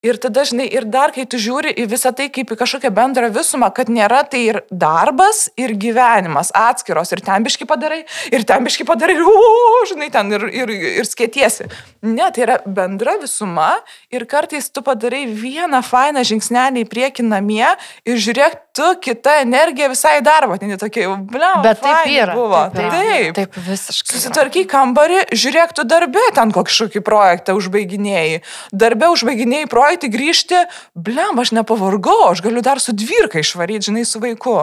[0.00, 3.26] Ir tada, žinai, ir dar, kai tu žiūri į visą tai kaip į kažkokią bendrą
[3.34, 7.98] visumą, kad nėra tai ir darbas, ir gyvenimas atskiros, ir ten biški padarai,
[8.32, 11.68] ir ten biški padarai, ir, u, žinai, ten ir, ir, ir skėtiesi.
[12.00, 13.74] Ne, tai yra bendra visuma
[14.08, 17.68] ir kartais tu padarai vieną fainą žingsnelį į priekį namie
[18.08, 22.34] ir žiūrėk, tu kitą energiją visai į darbą, tai netokia jau, ble, Bet taip yra,
[22.36, 22.60] Buvo.
[22.72, 23.00] taip yra.
[23.00, 23.34] Taip.
[23.36, 24.14] Taip, visiškai.
[24.16, 28.40] Susitvarky kambarį, žiūrėk, tu darbė ten kažkokį projektą užbaiginėjai.
[28.72, 30.62] Darbė užbaiginėjai projektą, grįžti,
[30.96, 34.56] blem, aš nepavargau, aš galiu dar su dvirka išvaryti, žinai, su vaiku.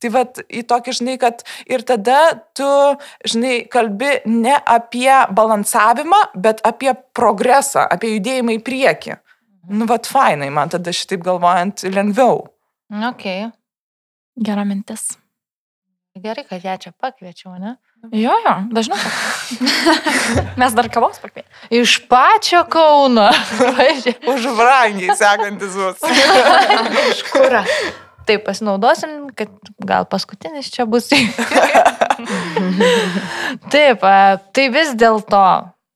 [0.00, 2.20] Tai vad į tokį, žinai, kad ir tada
[2.56, 2.68] tu,
[3.28, 9.18] žinai, kalbi ne apie balansavimą, bet apie progresą, apie judėjimą į priekį.
[9.70, 12.46] Nu, vad fainai, man tada šitaip galvojant lengviau.
[13.12, 13.26] Ok.
[14.36, 15.18] Gera mintis.
[16.20, 17.76] Gerai, kad ją čia pakviečiau, ne?
[18.10, 18.98] Jo, jo, dažniau.
[20.60, 21.80] Mes dar kavos pakvietėme.
[21.80, 23.28] Iš pačio Kauno.
[24.34, 26.02] Už brangiai sekantis bus.
[27.12, 27.60] Iš kur?
[28.26, 29.54] Taip, pasinaudosim, kad
[29.86, 31.08] gal paskutinis čia bus.
[33.72, 34.02] Taip,
[34.54, 35.44] tai vis dėlto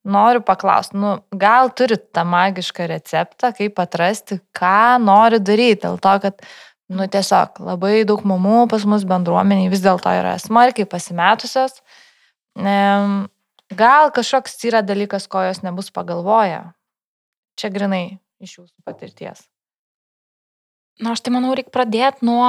[0.05, 5.87] noriu paklausti, nu, gal turit tą magišką receptą, kaip atrasti, ką nori daryti.
[5.87, 6.45] Dėl to, kad,
[6.93, 11.81] nu, tiesiog labai daug mamų pas mus bendruomeniai vis dėlto yra smarkiai pasimetusios.
[13.75, 16.61] Gal kažkoks yra dalykas, ko jos nebus pagalvoję.
[17.57, 19.45] Čia grinai iš jūsų patirties.
[20.95, 22.47] Na, aš tai manau, reikia pradėti nuo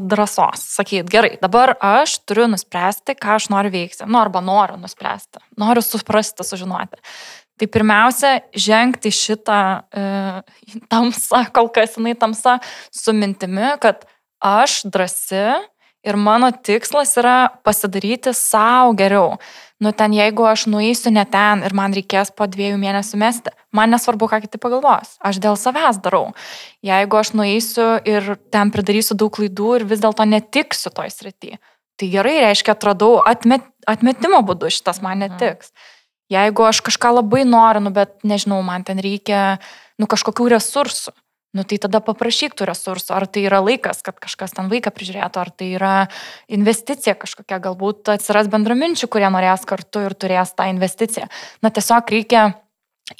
[0.00, 0.62] drąsos.
[0.78, 4.06] Sakyt, gerai, dabar aš turiu nuspręsti, ką aš noriu veikti.
[4.08, 5.42] Nu, arba noriu nuspręsti.
[5.60, 7.02] Noriu suprasti, sužinoti.
[7.60, 9.60] Tai pirmiausia, žengti šitą
[9.94, 10.06] e,
[10.90, 12.58] tamsą, kol kas jinai tamsa,
[12.90, 14.02] su mintimi, kad
[14.42, 15.44] aš drąsi
[16.04, 19.38] ir mano tikslas yra pasidaryti savo geriau.
[19.82, 23.92] Nu, ten jeigu aš nueisiu ne ten ir man reikės po dviejų mėnesių mesti, man
[23.94, 25.16] nesvarbu, ką kiti pagalvos.
[25.24, 26.30] Aš dėl savęs darau.
[26.84, 31.58] Jeigu aš nueisiu ir ten pridarysiu daug klaidų ir vis dėlto netiksiu toj srity,
[32.00, 35.74] tai gerai, reiškia, atradau atmet, atmetimo būdu šitas man netiks.
[36.34, 39.60] Jeigu aš kažką labai noriu, nu, bet nežinau, man ten reikia
[40.00, 41.14] nu, kažkokių resursų,
[41.54, 45.40] nu, tai tada paprašyk tų resursų, ar tai yra laikas, kad kažkas ten vaiką prižiūrėtų,
[45.40, 45.94] ar tai yra
[46.50, 51.30] investicija kažkokia, galbūt atsiras bendraminčių, kurie norės kartu ir turės tą investiciją.
[51.62, 52.48] Na, tiesiog reikia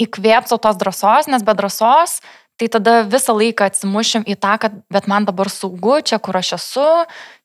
[0.00, 2.18] įkvėpti tos drąsos, nes be drąsos
[2.56, 6.52] tai tada visą laiką atsimušim į tą, kad bet man dabar saugu, čia kur aš
[6.58, 6.86] esu,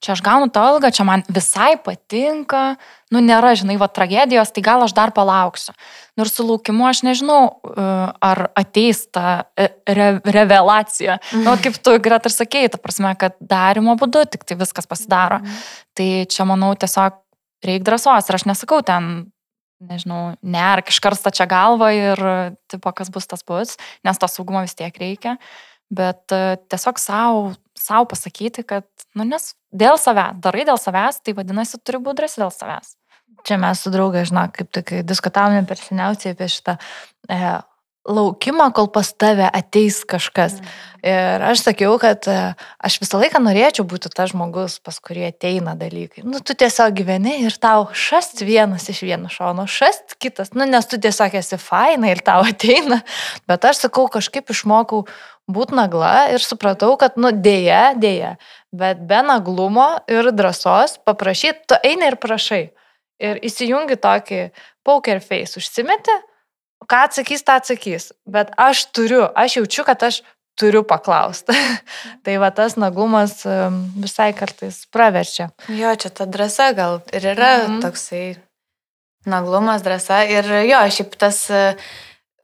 [0.03, 2.78] čia aš gaunu tą algą, čia man visai patinka,
[3.10, 5.74] nu nėra, žinai, va tragedijos, tai gal aš dar palauksiu.
[6.20, 7.88] Nors su laukimu aš nežinau, e,
[8.30, 11.18] ar ateis ta e, re, revelacija.
[11.32, 11.47] Mhm.
[11.47, 15.41] Nu, kaip tu, Gret, ir sakėjai, ta prasme, kad darimo būdu tik tai viskas pasidaro.
[15.41, 15.66] Mhm.
[15.97, 17.18] Tai čia, manau, tiesiog
[17.66, 18.30] reikia drąsos.
[18.30, 19.32] Ir aš nesakau ten
[19.80, 22.21] nežinau, nerk iš karsto čia galvą ir,
[22.71, 23.75] tipo, kas bus tas bus,
[24.05, 25.38] nes to saugumo vis tiek reikia.
[25.89, 28.86] Bet tiesiog savo, savo pasakyti, kad,
[29.17, 32.93] nu, nes dėl savęs, darai dėl savęs, tai vadinasi, turi būti drąsi dėl savęs.
[33.47, 36.75] Čia mes su draugė, žinok, kaip tik diskutavome per seniausiai apie šitą
[37.32, 37.39] e,
[38.08, 40.60] laukimą, kol pas tave ateis kažkas.
[40.60, 40.78] Mm.
[41.10, 42.36] Ir aš sakiau, kad e,
[42.84, 46.26] aš visą laiką norėčiau būti tas žmogus, pas kurį ateina dalykai.
[46.28, 50.89] Nu, tu tiesiog gyveni ir tau šast vienas iš vieno šono, šast kitas, nu, nes
[50.91, 53.02] tu tiesiog esi faina ir tau ateina.
[53.47, 55.06] Bet aš sakau, kažkaip išmokau
[55.50, 58.36] būti nagla ir supratau, kad, nu, dėja, dėja,
[58.76, 62.66] bet be naglumo ir drąsos paprašyti, tu eini ir prašai.
[63.20, 64.43] Ir įsijungi tokį
[64.88, 66.14] poker face, užsimeti,
[66.90, 68.12] ką atsakys, tą atsakys.
[68.30, 70.22] Bet aš turiu, aš jaučiu, kad aš
[70.60, 71.56] turiu paklausti.
[72.26, 75.50] tai va tas naglumas um, visai kartais praverčia.
[75.72, 77.82] Jo, čia ta drąsa gal ir yra mhm.
[77.86, 78.26] toksai
[79.30, 80.24] naglumas, drąsa.
[80.28, 81.90] Ir jo, šiaip tas uh,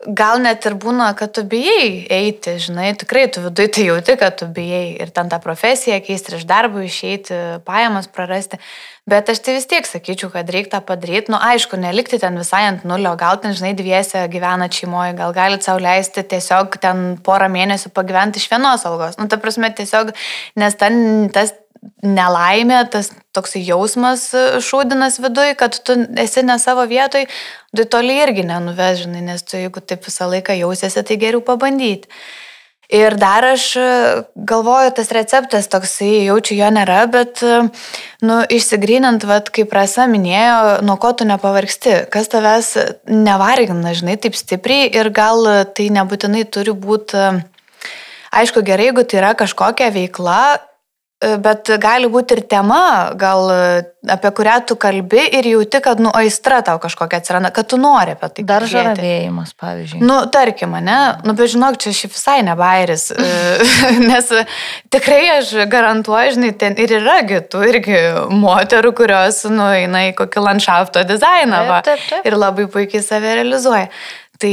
[0.04, 4.38] gal net ir būna, kad tu bijai eiti, žinai, tikrai tu viduje tai jauti, kad
[4.39, 8.60] tu bijai ir ten tą profesiją keisti, iš darbo išeiti, pajamas prarasti.
[9.10, 11.30] Bet aš tai vis tiek sakyčiau, kad reikia tą padaryti.
[11.34, 15.68] Nu, aišku, nelikti ten visai ant nulio, gal ten, žinai, dviese gyvena šeimoje, gal galite
[15.68, 19.20] savo leisti tiesiog ten porą mėnesių pagyventi iš vienos algos.
[19.22, 20.16] Nu, ta prasme, tiesiog,
[20.58, 21.54] nes ten tas
[22.05, 27.27] nelaimė, tas toks jausmas e, šūdinas viduj, kad tu esi ne savo vietoj,
[27.75, 32.09] tai toli irgi nenuvežinai, nes tu jeigu taip visą laiką jausiesi, tai geriau pabandyti.
[32.93, 33.86] Ir dar aš e,
[34.38, 37.63] galvoju, tas receptas toksai, jaučiu jo nėra, bet, e,
[38.25, 42.75] nu, išsigrinant, vad, kaip Rasa minėjo, nuo ko tu nepavargsti, kas tavęs
[43.09, 47.25] nevargina, žinai, taip stipriai ir gal tai nebūtinai turi būti,
[48.36, 50.39] aišku, gerai, jeigu tai yra kažkokia veikla,
[51.24, 53.47] Bet gali būti ir tema, gal
[54.11, 58.13] apie kurią tu kalbi ir jauti, kad, nu, aistra tau kažkokia atsiranda, kad tu nori
[58.13, 58.43] apie tai.
[58.47, 58.99] Dar kalbėti.
[58.99, 60.01] žavėjimas, pavyzdžiui.
[60.05, 63.07] Nu, tarkim, ne, nu, bet žinok, čia šiaip visai ne bairis,
[64.09, 64.34] nes
[64.93, 68.03] tikrai aš garantuoju, žinai, ten ir yra kitų irgi
[68.36, 72.30] moterų, kurios, nu, eina į kokį landšafto dizainą va, Taip, taip, taip.
[72.30, 73.88] ir labai puikiai save realizuoja.
[74.36, 74.51] Tai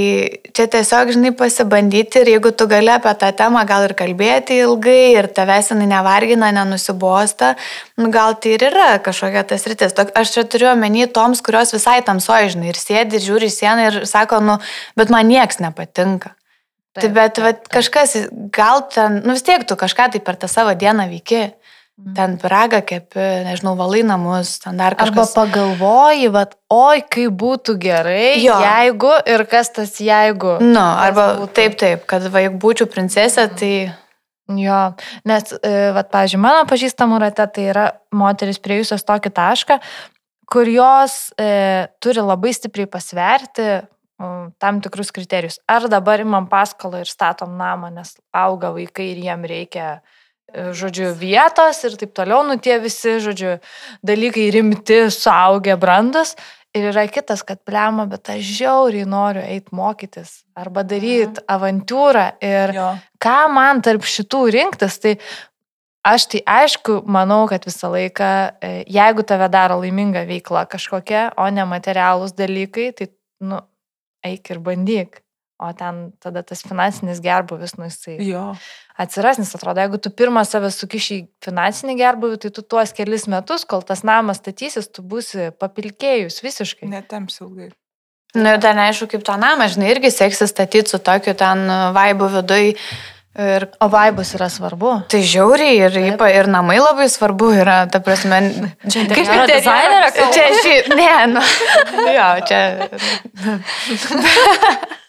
[0.55, 5.17] čia tiesiog, žinai, pasibandyti ir jeigu tu gali apie tą temą gal ir kalbėti ilgai
[5.17, 7.57] ir tavęs jinai nevargina, nenusibosta,
[7.99, 9.97] nu, gal tai ir yra kažkokia tas rytis.
[9.97, 13.57] Tok, aš čia turiu omeny toms, kurios visai tamsoja, žinai, ir sėdi, ir žiūri į
[13.57, 14.61] sieną ir sako, nu,
[14.99, 16.37] bet man nieks nepatinka.
[16.93, 18.15] Tai bet vat, kažkas,
[18.53, 21.47] gal ten, nu vis tiek tu kažką tai per tą savo dieną veiki.
[22.17, 25.35] Ten piragą kepi, nežinau, valai namus, ten dar Arba kažkas.
[25.37, 28.57] pagalvoji, bet oi, kaip būtų gerai, Jo.
[28.65, 30.57] jeigu ir kas tas jeigu.
[30.65, 31.53] Nu, arba būtų?
[31.55, 33.75] taip, taip, kad va, jeigu būčiau princesė, tai...
[34.49, 34.81] Jo,
[35.29, 39.79] nes, e, vat, pavyzdžiui, mano pažįstamų rate tai yra moteris priejusios tokį tašką,
[40.51, 43.69] kur jos e, turi labai stipriai pasverti
[44.63, 45.61] tam tikrus kriterijus.
[45.71, 50.22] Ar dabar imam paskolą ir statom namą, nes auga vaikai ir jiem reikia, e,
[50.55, 53.59] žodžiu, vietos ir taip toliau, nu tie visi, žodžiu,
[54.07, 56.37] dalykai rimti, suaugę, brandus.
[56.73, 62.31] Ir yra kitas, kad plema, bet aš žiauriai noriu eiti mokytis arba daryti avantūrą.
[62.41, 62.87] Ir Jo.
[63.21, 65.19] ką man tarp šitų rinktis, tai
[66.01, 71.45] aš tai aišku, manau, kad visą laiką, e, jeigu tave daro laiminga veikla kažkokia, o
[71.53, 73.11] ne materialūs dalykai, tai,
[73.45, 73.61] nu,
[74.25, 75.21] eik ir bandyk.
[75.63, 78.49] O ten tada tas finansinis gerbuvis, nu, jisai Jo.
[78.99, 83.29] atsiras, nes atrodo, jeigu tu pirmą save sukiši į finansinį gerbuvį, tai tu tuos kelis
[83.31, 86.89] metus, kol tas namas statysis, tu būsi papilkėjus visiškai.
[86.91, 87.71] Netemps ilgai.
[88.35, 91.67] Na nu, ir dar neaišku, kaip tą namą, žinai, irgi seksis statyti su tokiu ten
[91.95, 92.75] vaibu viduj.
[93.33, 94.91] Ir O vaibus yra svarbu.
[95.09, 98.41] tai žiauriai ir, ypa, ir namai labai svarbu yra, ta prasme.
[98.85, 100.33] Čia Kaip interjero- dizainerė kalba.
[100.37, 101.41] Čia šį, ne, nu.
[102.19, 102.61] Jo, čia.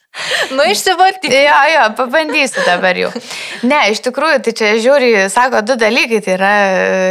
[0.51, 1.29] Nu, išsivalti.
[1.33, 3.09] Jo, jo, pabandysiu dabar jau.
[3.65, 6.19] Ne, iš tikrųjų, tai čia žiūri, sako, du dalykai.
[6.23, 6.51] Tai yra,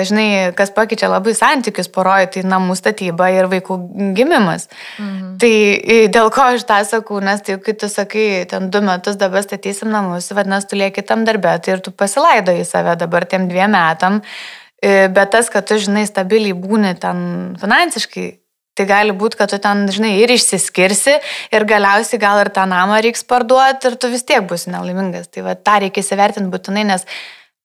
[0.06, 0.26] žinai,
[0.58, 3.78] kas pakeičia labai santykius poroje, tai namų statyba ir vaikų
[4.16, 4.68] gimimas.
[5.02, 5.34] Mhm.
[5.42, 5.52] Tai
[6.14, 9.90] dėl ko aš tą sakau, nes tai kai tu sakai, ten du metus dabar statysim
[9.90, 13.74] namus, vadinasi, tu lieki tam darbė, tai ir tu pasilaido į save dabar tiem dviem
[13.74, 14.22] metam.
[14.82, 17.18] Bet tas, kad tu, žinai, stabiliai būni ten
[17.60, 18.41] finansiškai,
[18.78, 21.18] tai gali būti, kad tu ten, žinai, ir išsiskirsi
[21.52, 25.28] ir galiausiai gal ir tą namą reiks parduoti ir tu vis tiek būsi nelaimingas.
[25.32, 27.06] Tai va, tą reikia įsivertinti būtinai, nes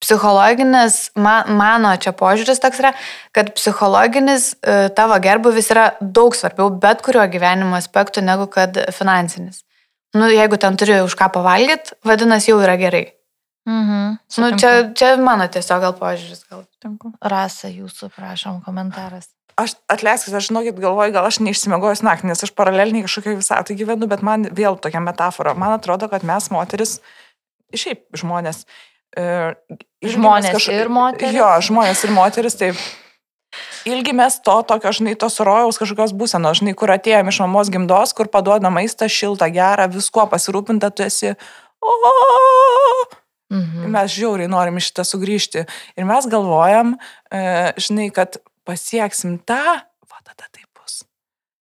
[0.03, 2.91] psichologinis, ma, mano čia požiūris toks yra,
[3.33, 9.63] kad psichologinis e, tavo gerbuvis yra daug svarbiau bet kurio gyvenimo aspektų negu kad finansinis.
[10.17, 13.07] Nu, jeigu ten turi už ką pavalgyti, vadinasi, jau yra gerai.
[13.67, 14.19] Mhm.
[14.39, 16.45] Nu, čia, čia mano tiesiog gal požiūris.
[16.47, 16.63] Gal.
[17.19, 19.27] Rasa, jūsų prašom komentaras.
[19.57, 24.05] Aš atleiskit, aš žinokit, galvoju, gal aš neišsimegojus naktį, nes aš paraleliniai kažkokioje visatoje gyvenu,
[24.09, 25.55] bet man vėl tokia metafora.
[25.57, 26.99] Man atrodo, kad mes moteris,
[27.73, 28.67] šiaip žmonės.
[29.17, 29.55] E,
[30.05, 31.33] Žmonės ir moterys?
[31.33, 32.77] Jo, žmonės ir moteris, taip.
[33.87, 38.29] Ilgimės to tokio, žinai, tos rojaus kažkokios būsenos, žinai, kur atėjome iš mamos gimdos, kur
[38.29, 41.33] paduoda maistą, šiltą, gerą, viskuo pasirūpinta, tu esi.
[41.81, 41.95] O,
[43.47, 43.87] Mhm.
[43.93, 45.63] Mes žiauriai norim iš šitą sugrįžti.
[45.95, 46.97] Ir mes galvojam,
[47.31, 48.35] e, žinai, kad
[48.67, 49.63] pasieksim tą,
[50.11, 51.03] va tada tai bus.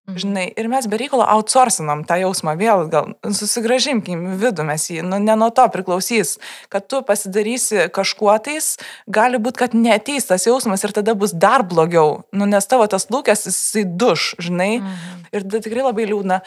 [0.08, 0.18] Mhm.
[0.18, 5.36] Žinai, ir mes bereikalo outsourcinam tą jausmą vėl, gal susigražimkim vidų mes jį, nu, ne
[5.38, 6.36] nuo to priklausys,
[6.72, 8.76] kad tu pasidarysi kažkuo tais,
[9.06, 13.06] gali būti, kad neteis tas jausmas ir tada bus dar blogiau, nu, nes tavo tas
[13.14, 15.26] lūkestis jisai duš, žinai, Mhm.
[15.32, 16.40] ir tada tikrai labai liūdna.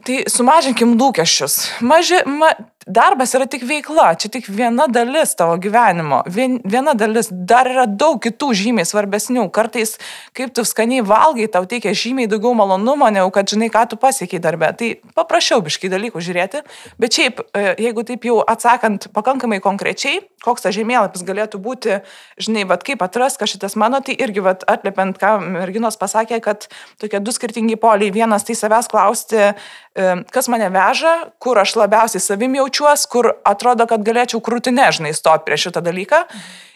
[0.00, 1.58] Tai sumažinkim lūkesčius.
[1.84, 2.48] Maži, ma,
[2.86, 6.22] darbas yra tik veikla, čia tik viena dalis tavo gyvenimo.
[6.26, 9.46] Vien, viena dalis, dar yra daug kitų žymiai svarbesnių.
[9.54, 9.94] Kartais,
[10.36, 14.42] kaip tu skaniai valgai, tau teikia žymiai daugiau malonumo, negu kad žinai, ką tu pasiekiai
[14.42, 14.72] darbę.
[14.78, 16.64] Tai paprašiau biškai dalykų žiūrėti,
[17.02, 22.00] bet šiaip, e, jeigu taip jau atsakant pakankamai konkrečiai, koks tas žemėlapis galėtų būti,
[22.42, 26.66] žinai, vad kaip atras, kas šitas mano, tai irgi vad atliepiant, ką merginos pasakė, kad
[26.98, 28.10] tokie du skirtingi poliai.
[28.14, 29.52] Vienas tai savęs klausti,
[29.94, 35.48] kas mane veža, kur aš labiausiai savim jaučiuos, kur atrodo, kad galėčiau krūtinė, žinai, stoti
[35.48, 36.22] prie šitą dalyką.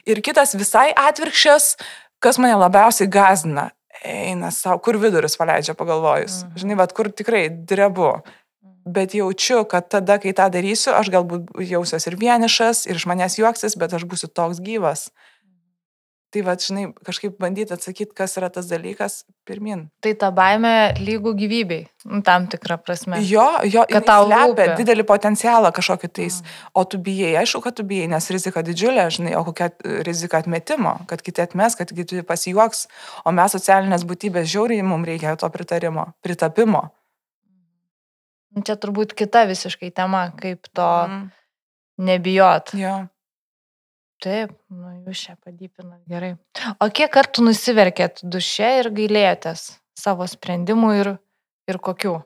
[0.07, 1.77] Ir kitas visai atvirkščias,
[2.23, 3.71] kas mane labiausiai gazina.
[4.05, 6.43] Eina savo, kur vidurius paleidžia pagalvojus.
[6.45, 6.59] Mhm.
[6.61, 8.19] Žinai, vad kur tikrai drebu.
[8.87, 13.35] Bet jaučiu, kad tada, kai tą darysiu, aš galbūt jausiuosi ir vienišas, ir iš manęs
[13.41, 15.09] juoksis, bet aš būsiu toks gyvas.
[16.37, 19.87] Tai va, žinai, kažkaip bandyti atsakyti, kas yra tas dalykas, pirmin.
[20.05, 23.23] Tai ta baime lygų gyvybei, nu, tam tikrą prasme.
[23.25, 24.75] Jo, jo, Kad tau slepia rūpi.
[24.83, 26.43] didelį potencialą kažkokį tais.
[26.77, 30.43] O tu bijai, aišku, kad tu bijai, nes rizika didžiulė, žinai, o kokia e, rizika
[30.45, 32.85] atmetimo, kad kiti atmes, kad kiti pasijuoks,
[33.25, 36.91] o mes socialinės būtybės žiauriai, mums reikia to pritarimo, pritapimo.
[38.57, 41.31] Čia turbūt kita visiškai tema, kaip to Mm.
[41.99, 42.75] nebijot.
[42.77, 43.07] Jo.
[44.25, 46.37] Taip, nu jūs čia padypinat gerai.
[46.81, 51.11] O kiek kartų nusiverkėt duše ir gailėjotės savo sprendimų ir,
[51.69, 52.17] ir kokių?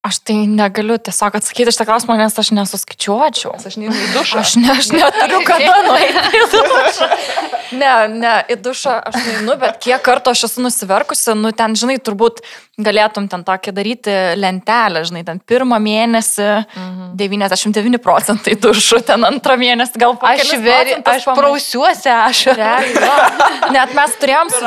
[0.00, 3.52] Aš tai negaliu tiesiog atsakyti šitą klausimą, nes aš nesuskaičiuočiau.
[3.58, 4.42] Nes aš neinu į dušą.
[4.42, 7.10] Aš, ne, aš neturiu kada nueiti į dušą.
[7.72, 11.98] Ne, ne, į dušą aš neinu, bet kiek kartų aš esu nusiverkusi, nu ten, žinai,
[12.02, 12.40] turbūt
[12.80, 17.10] galėtum ten tokį daryti lentelę, žinai, ten pirmą mėnesį Mhm.
[17.20, 22.40] 99 procentai dušų, ten antrą mėnesį gal po Aš, veri, aš pamai- prausiuosi, aš.
[22.56, 23.72] Realiai.
[23.74, 24.62] Net mes turėjom su,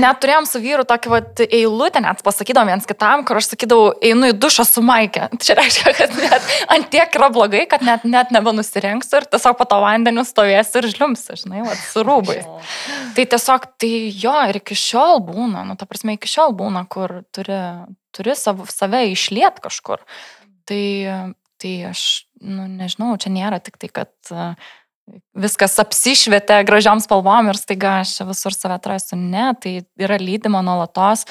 [0.00, 4.30] net turėjom su vyru tokį vat, eilutę, net pasakydavom viens kitam, kur aš sakydavau, einu
[4.32, 5.28] į dušą su Maike.
[5.42, 6.42] Čia reiškia, kad net
[6.72, 10.90] ant tiek yra blogai, kad net, net nebenusirengsiu ir tiesiog po to vandeniu stovėsiu ir
[10.94, 12.40] žliumsiu, žinai, vat, su rūbai.
[13.16, 17.20] Tai tiesiog, tai jo, ir iki šiol būna, nu, ta prasme, iki šiol būna, kur
[17.34, 17.60] turi,
[18.16, 20.04] turi savo, save išliet kažkur.
[20.68, 20.84] Tai,
[21.60, 22.06] tai aš,
[22.40, 24.72] nu, nežinau, čia nėra tik tai, kad uh,
[25.36, 29.18] viskas apsišvietė gražiom spalvom ir staiga aš visur save atrasiu.
[29.18, 31.26] Ne, tai yra lydima nuolatos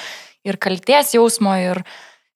[0.46, 1.82] ir kalties jausmo, ir,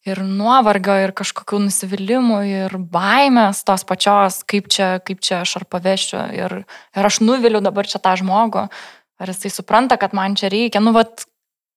[0.07, 5.67] ir nuovargio, ir kažkokių nusivylimų, ir baimės tos pačios, kaip čia, kaip čia aš ar
[5.71, 6.21] pavešiu.
[6.37, 6.55] Ir,
[6.97, 8.67] ir aš nuviliu dabar čia tą žmogų,
[9.21, 10.83] ar jisai supranta, kad man čia reikia.
[10.85, 11.27] Nu, vat,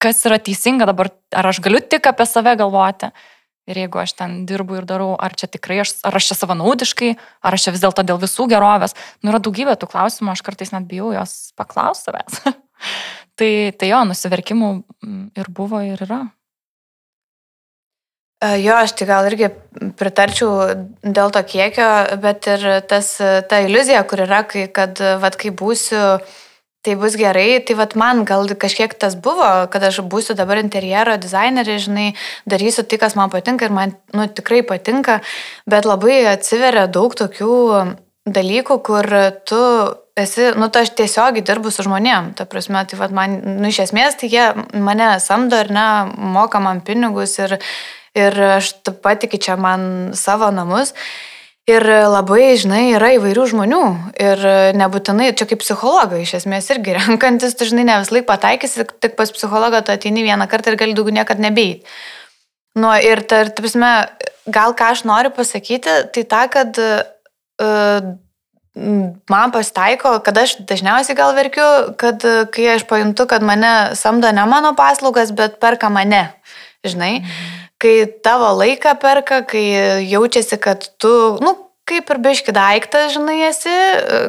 [0.01, 3.11] kas yra teisinga dabar, ar aš galiu tik apie save galvoti.
[3.69, 7.09] Ir jeigu aš ten dirbu ir darau, ar čia tikrai, aš, ar aš čia savanaudiškai,
[7.45, 8.95] ar aš čia vis dėlto dėl visų gerovės.
[9.21, 12.39] Nu, yra daugybė tų klausimų, aš kartais net bijau jos paklausti savęs.
[13.37, 16.23] tai, tai jo, nusiverkimų mm, ir buvo, ir yra.
[18.39, 19.49] E, Jo, aš tai gal irgi
[19.99, 20.51] pritarčiau
[21.03, 21.87] dėl to kiekio,
[22.23, 23.17] bet ir tas,
[23.51, 26.21] ta iliuzija, kur yra, kai, kad, vad, kai būsiu,
[26.87, 31.17] tai bus gerai, tai vad man gal kažkiek tas buvo, kad aš būsiu dabar interjero
[31.19, 32.07] dizainerė, žinai,
[32.47, 35.19] darysiu tai, kas man patinka ir man, nu, tikrai patinka,
[35.67, 37.57] bet labai atsiveria daug tokių
[38.29, 39.11] dalykų, kur
[39.51, 39.61] tu
[40.15, 43.83] esi, nu, tai aš tiesiogiai dirbu su žmonėm, ta prasme, tai vad man, nu, iš
[43.89, 47.59] esmės, tai jie mane samdo ar ne, moka man pinigus ir,
[48.17, 50.93] ir aš taip patikiu čia man savo namus.
[51.69, 53.81] Ir labai, žinai, yra įvairių žmonių.
[54.17, 54.39] Ir
[54.79, 59.13] nebūtinai, čia kaip psichologai, iš esmės irgi renkantis, tu, žinai, ne vis laik pataikysi, tik
[59.19, 61.85] pas psichologą tu ateini vieną kartą ir gali daugiau niekada nebeit.
[62.79, 63.91] Nu, ir, tar, tarpsime,
[64.49, 68.09] gal ką aš noriu pasakyti, tai ta, kad uh,
[69.29, 71.67] man pasitaiko, kad aš dažniausiai gal verkiu,
[71.99, 76.29] kad kai aš pajuntu, kad mane samdo ne mano paslaugas, bet perka mane.
[76.87, 77.19] Žinai,
[77.79, 79.63] kai tavo laiką perka, kai
[80.09, 81.11] jaučiasi, kad tu,
[81.43, 81.55] nu,
[81.89, 83.73] kaip ir biški daiktas, žinai, esi,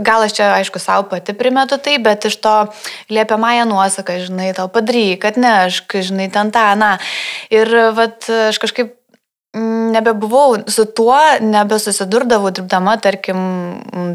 [0.07, 2.55] gal aš čia, aišku, savo pati primetu tai, bet iš to
[3.13, 6.95] liepiamąją nuosaką, žinai, tau padaryk, kad ne, aš, žinai, ten tą, na.
[7.53, 8.97] Ir, vat, aš kažkaip
[9.91, 13.41] nebebuvau su tuo, nebesusidurdavau dirbdama, tarkim,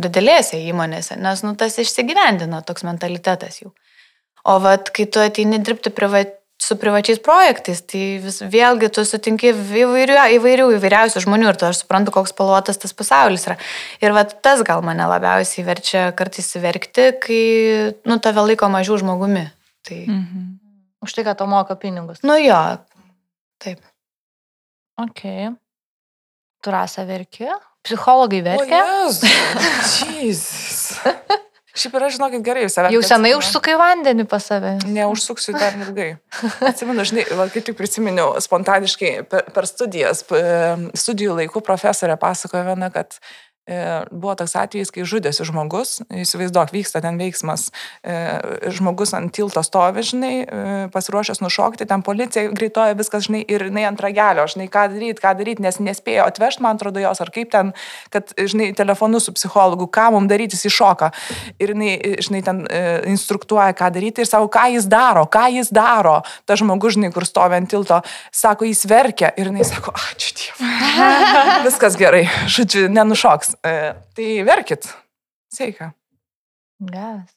[0.03, 3.73] didelėse įmonėse, nes, nu, tas išsigyvendino toks mentalitetas jų.
[4.45, 9.51] O vat, kai tu ateini dirbti privat, su privačiais projektais, tai vis, vėlgi tu sutinki
[9.53, 13.57] įvairių, įvairių, įvairiausių žmonių ir tu aš suprantu, koks spalvotas tas pasaulis yra.
[14.01, 17.41] Ir vat, tas gal mane labiausiai verčia kartais verkti, kai,
[18.09, 19.45] nu, tave laiko mažiau žmogumi.
[19.85, 20.45] Tai, Mhm.
[21.05, 22.23] Už tai, kad to moka pinigus.
[22.25, 22.57] nu jo,
[23.61, 23.77] taip.
[24.97, 25.21] Ok.
[26.63, 27.45] Tu rasa verki?
[27.85, 28.81] Psichologai verkia?
[30.17, 30.97] Jezus.
[31.75, 32.93] Šiaip yra, žinokit, gerai, jūs savęs.
[32.95, 34.77] Jau senai užsukai vandenį pas save.
[34.87, 36.13] Neužsuksiu dar ilgai.
[36.69, 40.23] Atsimenu, žinai, kaip tik prisiminiau spontaniškai per, per studijas,
[40.95, 43.19] studijų laikų profesorė pasakojo viena, kad
[44.11, 47.71] buvo toks atvejis, kai žudėsi žmogus, įsivaizduok, vyksta ten veiksmas,
[48.05, 48.13] e,
[48.69, 53.87] žmogus ant tilto stovi, žinai, e, pasiruošęs nušokti, ten policija greitoja viskas, žinai, ir jinai
[53.89, 57.49] ant ragelio, žinai, ką daryti, ką daryti, nes nespėjo atvežti, man atrodo, jos, ar kaip
[57.55, 57.73] ten,
[58.13, 61.09] kad, žinai, telefonu su psichologu, ką mums daryti, jis iššoka.
[61.57, 65.73] Ir jinai, žinai, ten e, instruktuoja, ką daryti ir sako, ką jis daro, ką jis
[65.73, 66.19] daro.
[66.45, 69.33] Ta žmogus, žinai, kur stovi ant tilto, sako, jis verkia.
[69.41, 70.69] Ir jinai sako, ačiū Dievui.
[71.67, 73.54] Viskas gerai, žodžiu, nenušoks.
[73.61, 74.89] Tai verkit.
[75.53, 75.93] Sveika.
[76.79, 77.31] Geras.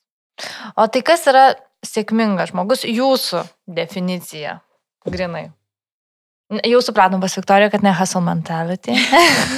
[0.78, 1.52] O tai kas yra
[1.86, 2.84] sėkmingas žmogus?
[2.86, 3.44] Jūsų
[3.74, 4.60] definicija.
[5.08, 5.48] Grinai.
[6.64, 8.94] Jau supratom pas Viktoriją, kad ne hustle mentality.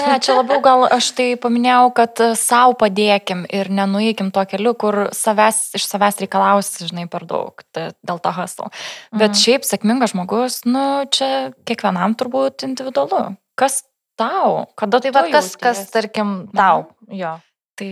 [0.01, 5.05] Ne, čia labiau gal aš tai paminėjau, kad savo padėkim ir nenueikim to keliu, kur
[5.15, 8.73] savęs, iš savęs reikalausi, žinai, per daug tai, dėl to hustle.
[9.15, 9.39] Bet Mhm.
[9.39, 13.37] šiaip sėkmingas žmogus, nu, čia kiekvienam turbūt individualu.
[13.55, 13.85] Kas
[14.21, 14.65] tau?
[14.79, 16.91] Kada Tai va, kas, kas, tarkim, tau.
[17.09, 17.39] Jo.
[17.81, 17.91] Tai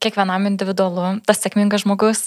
[0.00, 2.22] kiekvienam individualu, tas sėkmingas žmogus,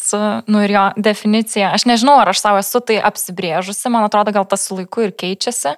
[0.46, 1.72] nu ir jo definicija.
[1.74, 5.16] Aš nežinau, ar aš savo esu tai apsibrėžusi, man atrodo, gal tas su laiku ir
[5.18, 5.74] keičiasi.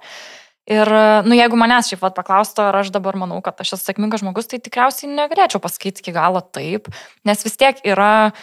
[0.67, 0.91] Ir,
[1.23, 4.49] nu, jeigu manęs šiaip vat paklaustų, ar aš dabar manau, kad aš esu sėkmingas žmogus,
[4.51, 6.89] tai tikriausiai negalėčiau pasakyti iki galo taip,
[7.23, 8.33] nes vis tiek yra,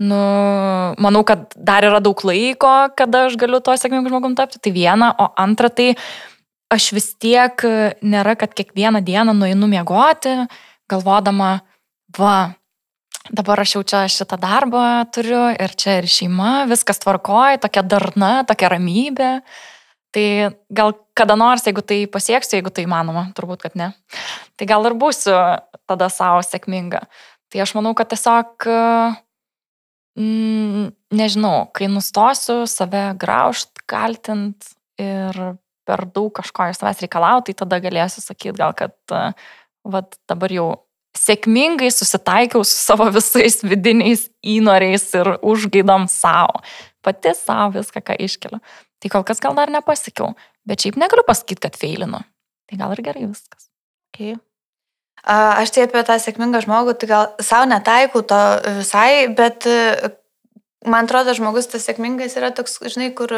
[0.00, 0.22] nu,
[0.96, 5.12] manau, kad dar yra daug laiko, kada aš galiu to sėkmingu žmogum tapti, tai viena,
[5.20, 5.90] o antra, tai
[6.72, 10.34] aš vis tiek e, nėra, kad kiekvieną dieną nueinu miegoti,
[10.88, 11.58] galvodama,
[12.18, 12.36] va,
[13.28, 18.32] dabar aš jau čia šitą darbą turiu ir čia ir šeima, viskas tvarkoja, tokia darna,
[18.48, 19.32] tokia ramybė.
[20.16, 20.26] Tai
[20.72, 23.90] gal kada nors, jeigu tai pasieksiu, jeigu tai įmanoma, turbūt, kad ne,
[24.56, 25.34] tai gal ir būsiu
[25.88, 27.02] tada savo sėkminga.
[27.52, 28.64] Tai aš manau, kad tiesiog,
[30.16, 35.58] mm, nežinau, kai nustosiu save graužt, kaltint ir
[35.88, 38.94] per daug kažko iš savęs reikalauti, tai tada galėsiu sakyti gal, kad
[39.88, 40.68] vat, dabar jau
[41.18, 46.62] sėkmingai susitaikiau su savo visais vidiniais įnoriais ir užgaidom savo.
[47.04, 48.60] Pati savo viską, ką iškeliu.
[48.98, 50.34] Tai kol kas gal dar nepasikiau,
[50.66, 52.20] bet šiaip negaliu pasakyti, kad feilinu.
[52.68, 53.68] Tai gal ir gerai viskas.
[54.10, 54.36] Okay.
[55.22, 58.40] A, Aš tai apie tą sėkmingą žmogų, tai gal savo netaikau to
[58.80, 60.10] visai, bet e,
[60.86, 63.32] man atrodo, žmogus tas sėkmingas yra toks, žinai, kur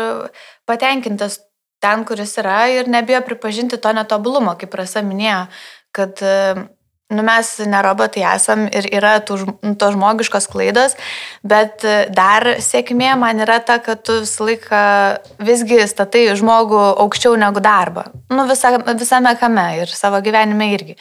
[0.68, 1.38] patenkintas
[1.80, 5.46] ten, kuris yra ir nebijo pripažinti to netobulumo, kaip Rasa minėjo,
[5.96, 6.34] kad e,
[7.10, 10.96] nu, mes ne robotai esam ir yra tų, žm- to žmogiškos klaidos,
[11.42, 14.82] bet e, dar sėkmė man yra ta, kad tu visą laiką
[15.50, 18.06] visgi statai žmogų aukščiau negu darbą.
[18.30, 20.96] Nu, visa, visame kame ir savo gyvenime irgi.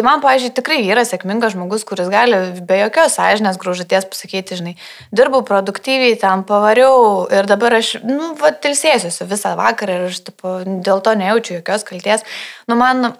[0.00, 4.70] Tai man, pažiūrėjau, tikrai yra sėkmingas žmogus, kuris gali be jokios sąžinės grūžaties pasakyti, žinai,
[5.12, 10.54] dirbau produktyviai, tam pavariau ir dabar aš, nu, va, tilsėsiuosi visą vakarą ir aš tipo,
[10.64, 12.24] dėl to nejaučiu jokios kalties.
[12.64, 13.10] Nu, man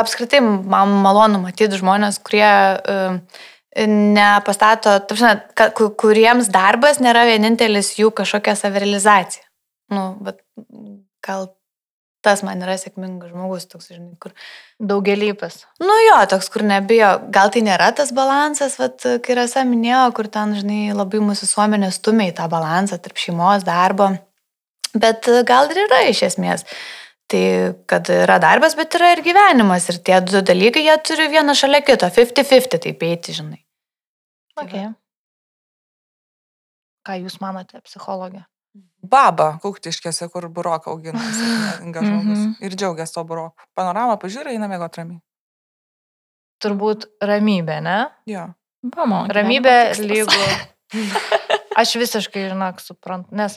[0.00, 3.20] apskritai, man malonu matyti žmonės, kurie uh,
[4.16, 5.68] nepastato, tapšana,
[6.00, 9.44] kuriems darbas nėra vienintelis jų kažkokia savirealizacija.
[9.92, 10.40] Nu, bet
[11.20, 11.50] gal
[12.24, 14.32] tas man yra sėkmingas žmogus, toks, žinai, kur
[14.80, 15.60] Daugelypas.
[15.82, 17.10] Nu jo, toks, kur nebijo.
[17.34, 21.92] Gal tai nėra tas balansas, vat, kai Rasa minėjo, kur ten, žinai, labai mūsų visuomenė
[21.94, 24.14] stumia į tą balansą tarp šeimos, darbo.
[24.94, 26.66] Bet gal ir yra iš esmės.
[27.30, 27.44] Tai,
[27.90, 29.88] kad yra darbas, bet yra ir gyvenimas.
[29.90, 32.10] Ir tie du dalykai, jie turi vieną šalia kito.
[32.12, 33.60] 50-50 taip eiti, žinai.
[34.54, 34.90] Tai Okay.
[37.04, 38.44] Ką jūs manote, psichologė?
[39.10, 41.20] Baba, kuktiškėse, kur buroką augina.
[41.20, 42.40] sėkmingas žmogus.
[42.40, 42.56] Mhm.
[42.64, 43.68] Ir džiaugiasi to buroku.
[43.76, 45.20] Panoramą pažiūrė, eina mėgo ramiai.
[46.64, 47.98] Turbūt ramybė, ne?
[48.30, 48.48] Jo.
[48.94, 50.44] Mamo, Ramybė lygų.
[51.80, 53.56] Aš visiškai, žinok, suprantu, nes,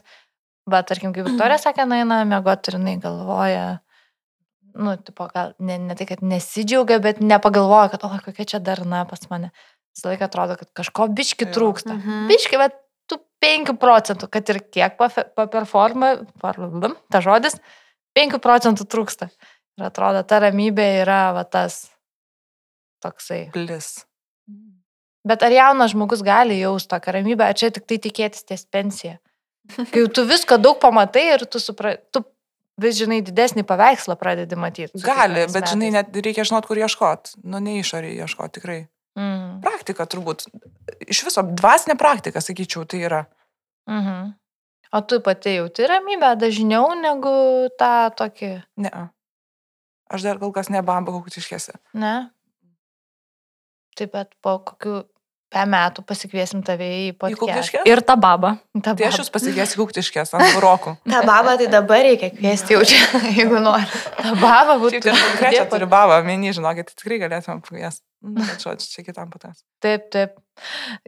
[0.70, 3.66] bet, tarkim, kaip Viktorija sakė, na, eina mėgoti ir jinai galvoja,
[4.78, 9.04] nu, tipo, gal ne, ne tai, kad nesidžiaugia, bet nepagalvoja, kad, o, kokia čia darna
[9.10, 9.52] pas mane.
[9.98, 11.96] Visą laiką atrodo, kad kažko biški trūksta.
[11.98, 12.28] Mhm.
[12.32, 12.78] Biški, bet
[13.44, 17.60] 5 procentų, kad ir kiek paperforma, parlum, ta žodis,
[18.18, 19.30] 5 procentų trūksta.
[19.78, 21.86] Ir atrodo, ta ramybė yra va tas
[23.06, 23.48] toksai.
[23.54, 24.08] Plis.
[25.28, 29.18] Bet ar jaunas žmogus gali jausti tokią ramybę, ar čia tik tai tikėtis ties pensija?
[29.92, 31.98] Kai tu viską daug pamatai ir tu, supra...
[32.12, 32.24] tu
[32.82, 35.02] vis žinai didesnį paveikslą pradedi matyti.
[35.04, 36.14] Gali, bet žinai, metais.
[36.16, 37.36] net reikia žinot, kur ieškot.
[37.44, 38.86] Nu, ne išoriai ieškot, tikrai.
[39.18, 39.60] Mm.
[39.66, 40.46] Praktika turbūt.
[41.10, 43.24] Iš viso, dvasinė praktika, sakyčiau, tai yra.
[43.90, 44.34] Mhm.
[44.96, 47.34] O tu pati jauti ramybę dažniau negu
[47.80, 49.10] tą tokį, Ne.
[50.08, 51.76] Aš dar kol kas nebamba kuktiškėse.
[51.94, 52.30] ne?
[53.98, 55.04] Taip pat po kokių
[55.52, 57.82] pe metų pasikviesim tave į podcastą.
[57.88, 58.58] Ir ta baba.
[58.84, 60.98] Ta Tai aš jūs pasikviesiu kuktiškės ant burokų.
[61.10, 63.00] Ta baba tai dabar reikia kviesti jau čia,
[63.38, 63.88] jeigu nori.
[64.20, 65.00] Ta baba būtų.
[65.00, 68.04] Šiaip tai aš konkrečią turiu babą, meni, žinokit, tikrai galėtume pakviesti.
[68.22, 69.62] Nu, bet žodžiu, čia kitam patas.
[69.84, 70.38] Taip, taip.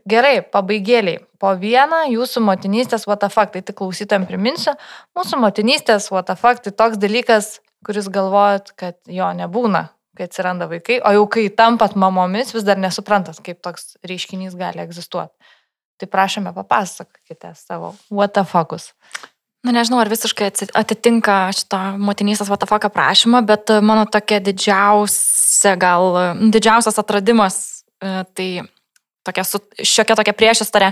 [0.10, 1.24] Gerai, pabaigėliai.
[1.42, 4.76] Po vieną jūsų motinystės WTF, tai tik klausytam priminsiu,
[5.18, 9.88] mūsų motinystės WTF tai toks dalykas, kuris galvojat, kad jo nebūna,
[10.18, 14.84] kai atsiranda vaikai, o jau kai tampat mamomis, vis dar nesuprantat, kaip toks reiškinys gali
[14.84, 15.34] egzistuoti.
[16.00, 18.94] Tai prašome, papasakokite savo WTF'us.
[19.68, 25.39] Na nežinau, ar visiškai atitinka šitą motinystės vatafaka prašymą, bet mano tokia didžiausia,
[25.80, 28.50] gal e, didžiausias atradimas, e, tai
[29.28, 30.92] tokia su, šiokia tokia priešistorė.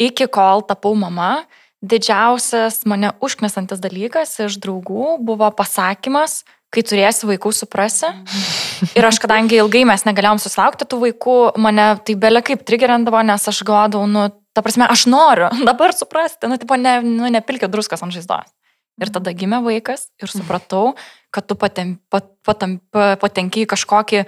[0.00, 1.44] Iki kol tapau mama,
[1.84, 8.10] didžiausias mane užknesantis dalykas iš draugų buvo pasakymas, kai turėsi vaikų, suprasi.
[8.98, 13.48] Ir aš, kadangi ilgai mes negalėjom susilaukti tų vaikų, mane tai belia kaip trigerindavo, nes
[13.50, 18.04] aš galvodavau, nu, ta prasme, aš noriu dabar suprasti, nu, tipo, ne, nu, nepilkit druskas
[18.06, 18.50] ant žaizdos.
[19.00, 20.94] Ir tada gimė vaikas ir supratau,
[21.32, 24.24] kad tu patem, pat, patam, patenki į kažkokį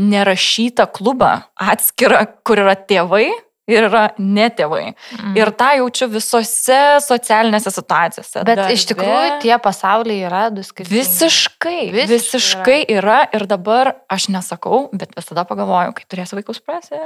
[0.00, 3.28] nerašytą klubą atskirą, kur yra tėvai
[3.70, 4.92] ir yra netėvai.
[4.92, 5.36] Mm.
[5.38, 8.42] Ir tą jaučiu visose socialinėse situacijose.
[8.44, 8.74] Bet darbe.
[8.76, 10.98] iš tikrųjų tie pasauliai yra du skirtingi.
[11.00, 12.98] Visiškai, visiškai, visiškai yra.
[12.98, 13.18] yra.
[13.34, 17.00] Ir dabar aš nesakau, bet visada pagalvoju, kai turėsiu vaikus prasi.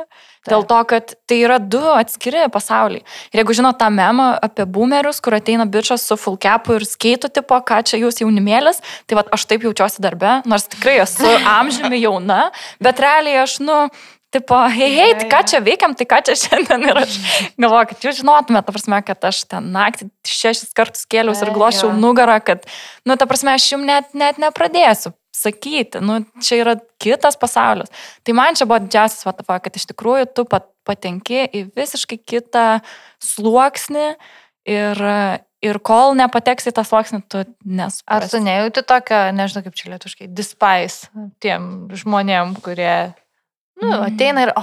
[0.48, 3.04] Dėl to, kad tai yra du atskiri pasauliai.
[3.32, 7.30] Ir jeigu žinot tą memą apie boomerius, kur ateina bičias su full capu ir skeitų
[7.38, 11.28] tipo, ką čia jūs jaunimėlis, tai va aš taip jaučiuosi darbe, nors tikrai esu
[11.59, 12.48] amžiumi jauna,
[12.82, 13.84] bet realiai aš, nu,
[14.28, 17.14] Tipo, hei, hei, tai ką čia veikiam, tai ką čia šiandien ir aš
[17.56, 21.94] galvoju, kad jūs žinotumėte, ta prasme, kad aš ten naktį šešis kartus kėliausi ir glošiau
[21.96, 22.66] nugarą, kad,
[23.08, 27.88] nu, ta prasme, aš jums net, net nepradėsiu sakyti, nu, čia yra kitas pasaulis.
[28.26, 32.66] Tai man čia buvo didžiausias vatava, kad iš tikrųjų tu pat, patenki į visiškai kitą
[33.24, 34.06] sluoksnį
[34.68, 35.00] ir,
[35.64, 38.04] ir kol nepateks į tą sluoksnį, tu nesu.
[38.04, 41.08] Ar tu nejauti tokio, nežinau kaip čia lietuškai, despise
[41.44, 43.14] tiem žmonėm, kurie
[43.78, 44.04] Nu, mm.
[44.08, 44.62] ateina ir, o,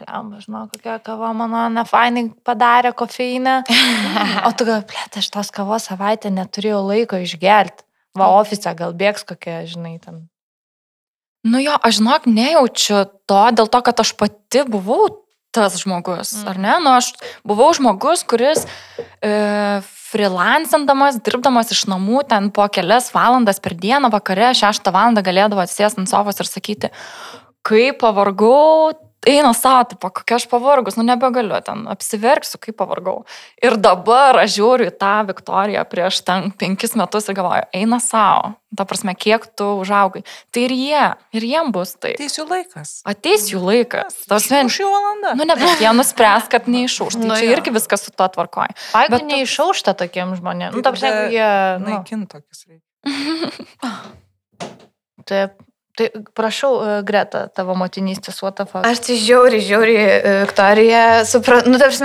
[0.00, 3.60] blemba, žinau, kokia kava mano nefainai padarė kofeinę.
[4.48, 7.86] o tu gal, plėt, aš tos kavos savaitę neturėjau laiko išgerti.
[8.16, 10.24] Va, ofise gal bėgs kokia, žinai, ten.
[11.46, 15.06] Nu jo, aš žinok, nejaučiu to, dėl to, kad aš pati buvau
[15.54, 16.48] tas žmogus, mm.
[16.50, 16.74] ar ne?
[16.82, 17.12] Nu, aš
[17.46, 18.66] buvau žmogus, kuris
[19.24, 19.30] e,
[20.10, 26.02] freelancindamas, dirbdamas iš namų, ten po kelias valandas per dieną, vakare, šeštą valandą galėdavo atsisėsti
[26.02, 26.92] ant sofos ir sakyti,
[27.66, 28.94] kaip pavargau,
[29.26, 33.24] eina savo, tipo, kokia aš pavargus, nu nebegaliu, ten apsiverksiu, kaip pavargau.
[33.64, 38.54] Ir dabar aš žiūriu į tą Viktoriją prieš ten penkis metus ir galvoju, eina savo.
[38.76, 40.20] Ta prasme, kiek tu užaugai.
[40.52, 41.04] Tai ir jie,
[41.38, 42.12] ir jiem bus tai.
[42.14, 42.90] Ateis jų laikas.
[43.08, 44.18] Ateis jų laikas.
[44.28, 45.32] Tas vien šių valandą.
[45.38, 47.16] Nu, ne, bet jie nuspręs, kad neišauš.
[47.16, 47.54] Tai nu, čia jo.
[47.56, 48.76] irgi viskas su to tvarkoja.
[48.98, 50.76] Ai, bet neišaušta tokiem žmonėms.
[50.76, 51.48] Nu, ta prasme, jie...
[51.80, 51.94] Nu.
[51.94, 52.84] Naikintokius reikia.
[55.30, 55.56] Taip.
[55.96, 56.74] Tai prašau,
[57.08, 58.82] Greta, tavo motinystės UTF.
[58.84, 59.96] Aš tai žiauri, žiauri,
[60.44, 62.04] Viktorija, suprantu, nu, tarsi,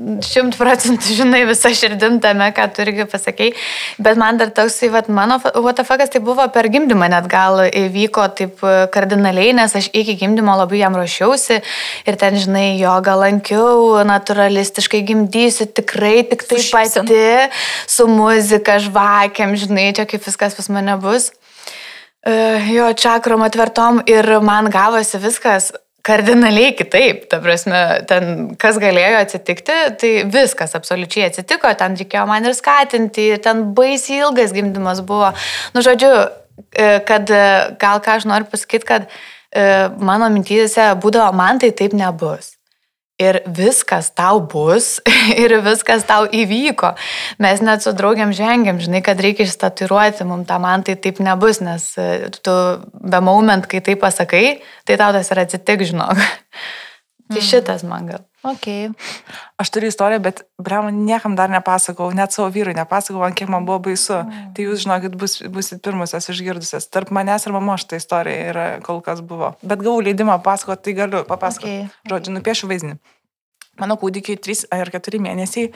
[0.00, 3.52] šimtų procentų žinai visą širdim tame, ką tu irgi pasakėjai,
[4.00, 8.64] bet man dar toksai, vat, mano UTF tai buvo per gimdymą net gal įvyko taip
[8.94, 11.60] kardinaliai, nes aš iki gimdymo labai jam ruošiausi
[12.08, 17.26] ir ten, žinai, jogą lankiau, naturalistiškai gimdysiu, tikrai tik tai pati,
[17.90, 21.30] su muzika, žvakiam, žinai, čia kaip viskas pas mane bus.
[22.20, 25.70] Uh, jo, čakrom atvertom ir man gavosi viskas
[26.04, 27.24] kardinaliai kitaip.
[27.32, 33.30] Ta prasme, ten kas galėjo atsitikti, tai viskas absoliučiai atsitiko, ten reikėjo man ir skatinti,
[33.44, 35.32] ten baisiai ilgas gimdymas buvo.
[35.74, 36.12] Nu, žodžiu,
[36.72, 37.42] e, kad e,
[37.80, 39.12] gal ką aš noriu pasakyti, kad
[39.98, 42.52] mano mintyse būdavo, man tai taip nebus
[43.20, 44.98] ir viskas tau bus
[45.42, 46.94] ir viskas tau įvyko.
[47.42, 51.60] Mes net su draugiam žengiam, žinai, kad reikia išstatiruoti, mums tą man tai taip nebus,
[51.64, 52.56] nes e, tu
[52.92, 54.44] be moment, kai tai pasakai,
[54.88, 56.16] tai tau tas ir atsitik, žinok.
[57.30, 57.46] tai mm.
[57.52, 58.29] šitas man gal.
[58.40, 58.88] Okay.
[59.60, 63.66] Aš turiu istoriją, bet brema niekam dar nepasakau, net savo vyrui nepasakau, ant kiek man
[63.68, 64.22] buvo baisu.
[64.22, 64.50] Mm.
[64.56, 66.88] Tai jūs žinokit, bus, busit pirmusios išgirdusios.
[66.88, 69.52] Tarp manęs ir mamos šitą istoriją yra kol kas buvo.
[69.60, 71.74] Bet gavau leidimą pasakoti, tai galiu papasakoti.
[71.84, 72.12] Okay.
[72.12, 72.96] Žodžiu, nupiešiu vaizdinį.
[73.80, 75.70] Mano kūdikiai 3 ar 4 mėnesiai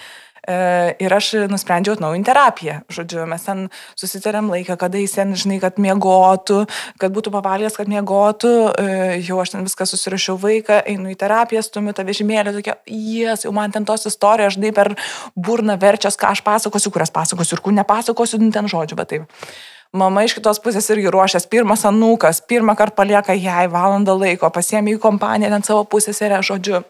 [0.45, 2.77] ir aš nusprendžiau atnaujinti terapiją.
[2.93, 3.67] Žodžiu, mes ten
[4.01, 6.65] susitarėm laiką, kada jis ten, žinai, kad miegotų,
[7.01, 8.55] kad būtų pavalgęs, kad miegotų.
[8.81, 8.89] E,
[9.25, 13.55] jau aš ten viską susirašiau vaiką, einu į terapiją, stumiu tą vežimėlį, tokia, jes, jau
[13.57, 14.95] man ten tos istorijos, žinai, per
[15.37, 19.47] burną verčias, ką aš pasakosiu, kurias pasakosiu ir kur nepasakosiu, nu, ten žodžiu, bet taip.
[19.95, 24.97] Mama iš kitos pusės irgi ruošęs, pirmas anūkas, pirmą kartą palieka jai valandą laiko, pasiemi
[24.97, 26.81] į kompaniją, ten savo pusės yra, žodžiu,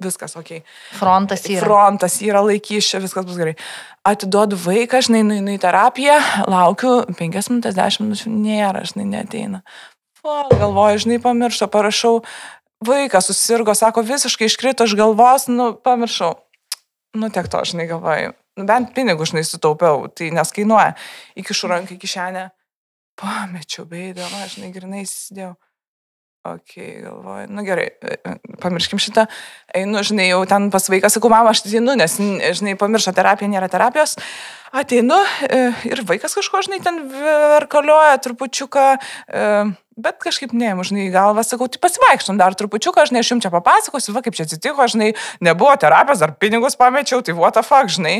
[0.00, 0.60] viskas ok.
[0.98, 1.64] Frontas yra.
[1.64, 3.54] Frontas yra laikys, čia viskas bus gerai.
[4.06, 6.16] Atiduodu vaiką, žinai, nueinu į terapiją,
[6.50, 9.62] laukiu 5 minutės, 10 minučių, nėra, žinai, neteina.
[10.24, 12.14] O, galvoju, žinai, pamiršau, parašau,
[12.84, 16.32] vaikas susirgo, sako, visiškai iškrito iš galvos, nu, pamiršau.
[17.20, 18.32] Nu, tiek to, žinai, galvoju.
[18.58, 20.94] Nu, bent pinigų, žinai, sutaupiau, tai nes kainuoja.
[21.40, 22.48] Įkišu ranką į kišenę,
[23.20, 25.54] pamečiau, beidama, žinai, grinai įsidėjau.
[26.44, 29.22] Ok, galvoju, nu gerai, e, e, pamirškim šitą.
[29.72, 32.16] Einu, žinai, jau ten pas vaiką sakau, mama, aš ateinu, nes,
[32.58, 34.12] žinai, pamiršo terapija, nėra terapijos.
[34.76, 35.16] Ateinu
[35.48, 38.84] e, ir vaikas kažko, žinai, ten verkalioja trupučiuką,
[40.04, 44.12] bet kažkaip neėmu, žinai, galvą sakau, tai pasivaikštum dar trupučiuką, žinai, aš jums čia papasakosiu,
[44.12, 48.18] va kaip čia atsitiko, žinai, nebuvo terapijos, ar pinigus pamečiau, tai what the fuck, žinai.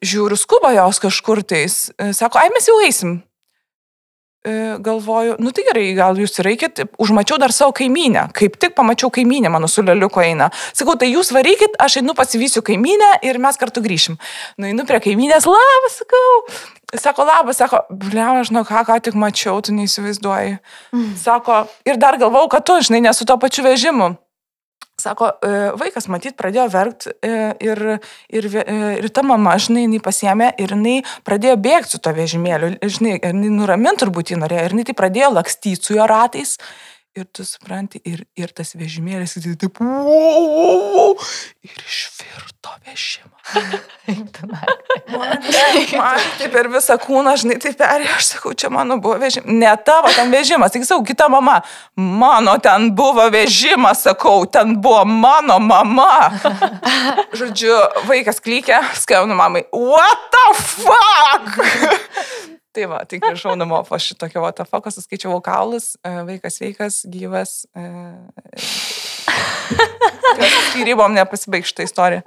[0.00, 1.92] žiūriu, skuba jos kažkur tais.
[2.16, 3.20] Sako, ai mes jau eisim.
[4.44, 9.12] E, Galvoju, nu tai gerai, gal jūs reikit, užmačiau dar savo kaimynę, kaip tik pamačiau
[9.14, 10.48] kaimynę, mano su leliuko eina.
[10.74, 14.18] Sakau, tai jūs varykit, aš einu pasivysiu kaimynę ir mes kartu grįšim.
[14.58, 16.32] Nu, einu prie kaimynės, labas, sakau.
[16.98, 20.58] Sako, labas, sako, blem, aš žinau, ką, ką tik mačiau, tu neįsivaizduoji.
[21.22, 24.10] Sako, ir dar galvau, kad tu, žinai, nesu to pačiu vežimu.
[25.02, 25.48] Sako, "E,
[25.80, 27.10] vaikas matyt pradėjo verkti
[27.66, 27.80] ir,
[28.30, 32.12] ir, ve- e, ir ta mama, žinai, jinai pasiemė ir jinai pradėjo bėgti su to
[32.14, 36.06] vežimėliu, žinai, ir jinai nuraminti turbūt jį norėjo, ir jinai tai pradėjo lakstyti su jo
[36.06, 36.58] ratais.
[37.12, 41.10] Ir tu supranti, ir, ir tas vežimėlis, jis taip, wow,
[41.60, 43.36] ir išvirto vežimą.
[45.12, 45.42] Man,
[45.98, 49.52] man tai per visą kūną, žinai, tai perėjo, aš sakau, čia mano buvo vežimas.
[49.52, 51.58] Ne tavo ten vežimas, tik sakau, kita mama.
[52.00, 56.32] Mano ten buvo vežimas, sakau, ten buvo mano mama.
[57.36, 57.76] Žodžiu,
[58.08, 61.60] vaikas klykė, skambinu mamai, what the fuck?
[62.72, 67.66] Tai va, tai grįžau namo po šitokio fuck, suskaičiavau kaulus, e, vaikas sveikas, gyvas.
[67.76, 67.86] e,
[70.70, 72.22] Skirybom nepasibaigs šitą istoriją.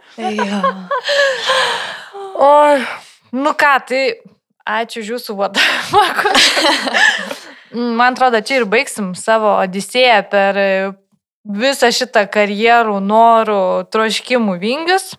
[2.46, 2.86] Oi,
[3.34, 4.04] nu ką, tai
[4.66, 6.04] ačiū už jūsų vadovą.
[8.00, 10.60] Man atrodo, čia ir baigsim savo odisėją per
[11.46, 13.62] visą šitą karjerų, norų,
[13.92, 15.14] troškimų vingius.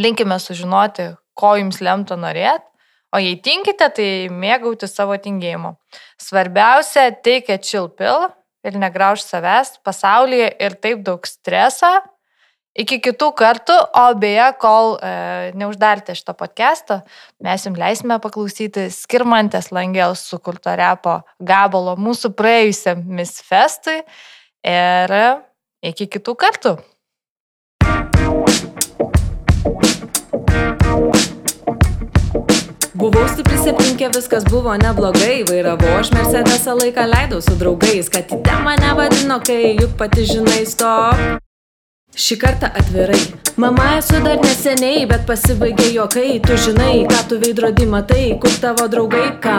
[0.00, 2.73] Linkime sužinoti, ko jums lemta norėti.
[3.14, 5.76] O jei tinkite, tai mėgauti savo tingėjimu.
[6.18, 8.26] Svarbiausia, teikia čilpil
[8.66, 11.92] ir negrauž savęs pasaulyje ir taip daug streso.
[12.74, 15.10] Iki kitų kartų, o beje, kol e,
[15.54, 16.96] neuždarėte šito podcast'o,
[17.46, 24.00] mes jums leisime paklausyti Skirmantės Langels sukurto repo gabalo mūsų praėjusiam Miss Festui
[24.66, 25.14] ir
[25.86, 26.74] iki kitų kartų.
[33.04, 38.38] Buvau stipri septinkė, viskas buvo neblogai, vairavau aš Mercedesą laiką leidau su draugais, kad į
[38.46, 41.20] temą nevadino, kai juk pati žinai stop.
[42.16, 43.18] Šį kartą atvirai.
[43.60, 48.88] Mama esu dar neseniai, bet pasibaigė juokai, tu žinai, ką tu veidrodį matai, kur tavo
[48.88, 49.58] draugai, ką.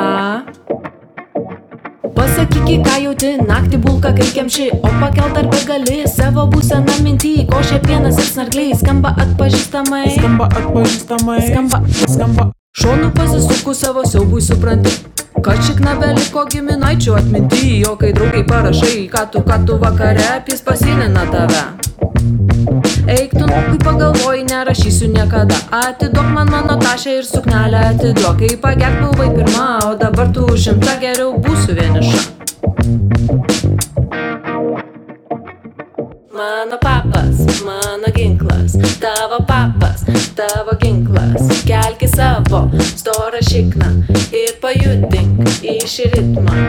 [2.18, 7.84] Pasakyk, ką jauti, naktį bulka kai kemši, o pakelt ar gali savo būseną mintį, košė
[7.86, 10.06] pienas ir snargliai skamba atpažįstamai.
[10.18, 11.42] Skamba atpažįstamai.
[11.54, 11.86] Skamba.
[12.10, 12.54] Skamba.
[12.82, 14.92] Šonu pasisuku savo siaubui supranti,
[15.44, 20.60] kad šikna beliko giminaičių atminty, jo kai draugai parašai, ką tu, ką tu vakare, jis
[20.66, 21.62] pasinina tave.
[23.08, 25.56] Eik tu, kai pagalvoji, nerašysiu niekada.
[25.72, 31.00] Atiduok man mano tašę ir suknelę atiduok, kai pagerk buvai pirma, o dabar tu užimta
[31.00, 32.20] geriau būsiu vieniša.
[36.36, 39.75] Mano papas, mano ginklas, tavo papas,
[40.36, 41.64] tavo ginklas.
[41.68, 43.92] Kelki savo storą šikną
[44.36, 46.66] ir pajudink į šį ritmą.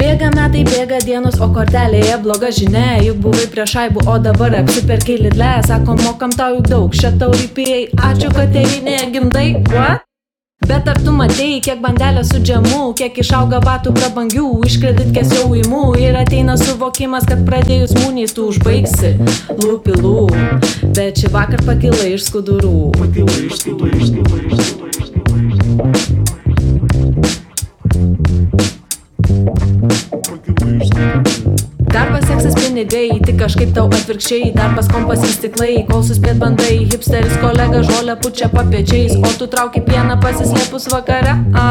[0.00, 5.18] Bėga metai, bėga dienos, o kortelėje bloga žinia, juk buvai prie šaibų, o dabar apsiperkai
[5.20, 10.09] lidle, sako, mokam tau juk daug, šitą rypėjai, ačiū, kad tėvinėje gimdai, what?
[10.70, 15.48] Bet ar tu matei, kiek bandelė su džemu, kiek išauga batų prabangių, iš kreditkės jau
[15.58, 19.10] įmų ir ateina suvokimas, kad pradėjus mūniais tu užbaigsi
[19.64, 20.30] lūpilų.
[20.94, 22.94] Bet šį vakar pakilai iš skudurų.
[23.00, 23.98] Pakilai iš skudurų,
[31.90, 37.34] Darbas, seksas, pinigai, tik kažkaip tau atvirkščiai, darbas kompas ir stiklai, kol suspėt bandai, hipsteris
[37.42, 41.34] kolega žolę pučia papiečiais, o tu trauki pieną pasislėpus vakare.
[41.58, 41.68] A?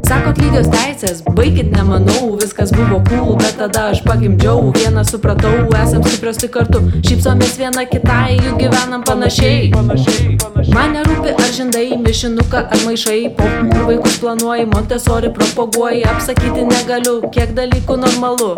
[0.00, 6.00] Sakot lygios teisės, baigit nemanau, viskas buvo cool, bet tada aš pagimdžiau, vieną supratau, esam
[6.06, 9.68] stiprios tik kartu, šypsomės viena kitai, juk gyvenam panašiai.
[9.74, 10.76] Panašiai, panašiai.
[10.76, 13.48] Man nerūpi ar žindai, mišinuką ar maišai, po
[13.90, 18.54] vaikus planuoji, Montesori propaguoji, apsakyti negaliu, kiek dalykų normalu.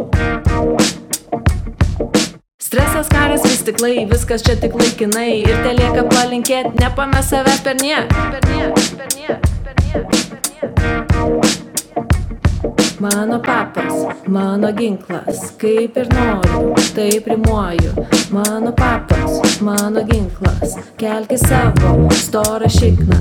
[2.62, 7.78] Stresas, karas, vis tiklai, viskas čia tik laikinai ir te lieka palinkėti, nepames savęs per
[7.82, 7.98] nie.
[8.11, 11.03] Per nie, per nie, per nie, per nie.
[13.05, 13.93] Mano papas,
[14.26, 17.93] mano ginklas, kaip ir noriu, taip rimuoju.
[18.32, 23.18] Mano papas, mano ginklas, kelki savo storą šikną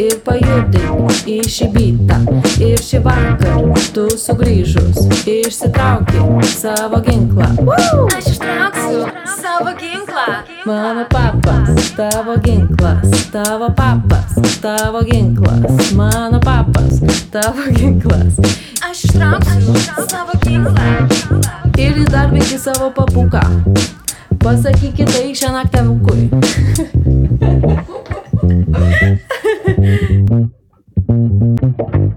[0.00, 2.18] ir pajudink į šį bytą.
[2.64, 3.60] Ir šį vakar
[3.92, 7.50] tu sugrįžus, išsitrauki savo ginklą.
[7.60, 8.08] Woo!
[8.16, 9.04] Aš ištrauksiu
[9.36, 10.28] savo ginklą.
[10.64, 18.40] Mano papas, tavo ginklas, tavo papas, tavo ginklas, mano papas, tavo ginklas.
[18.86, 19.25] Aš ištrauksiu
[20.10, 20.88] savo ginklą
[21.78, 23.42] ir įdarbinti savo papuką.
[24.42, 26.30] Pasakykit tai šią naktį avukui.
[31.08, 32.15] Thank you.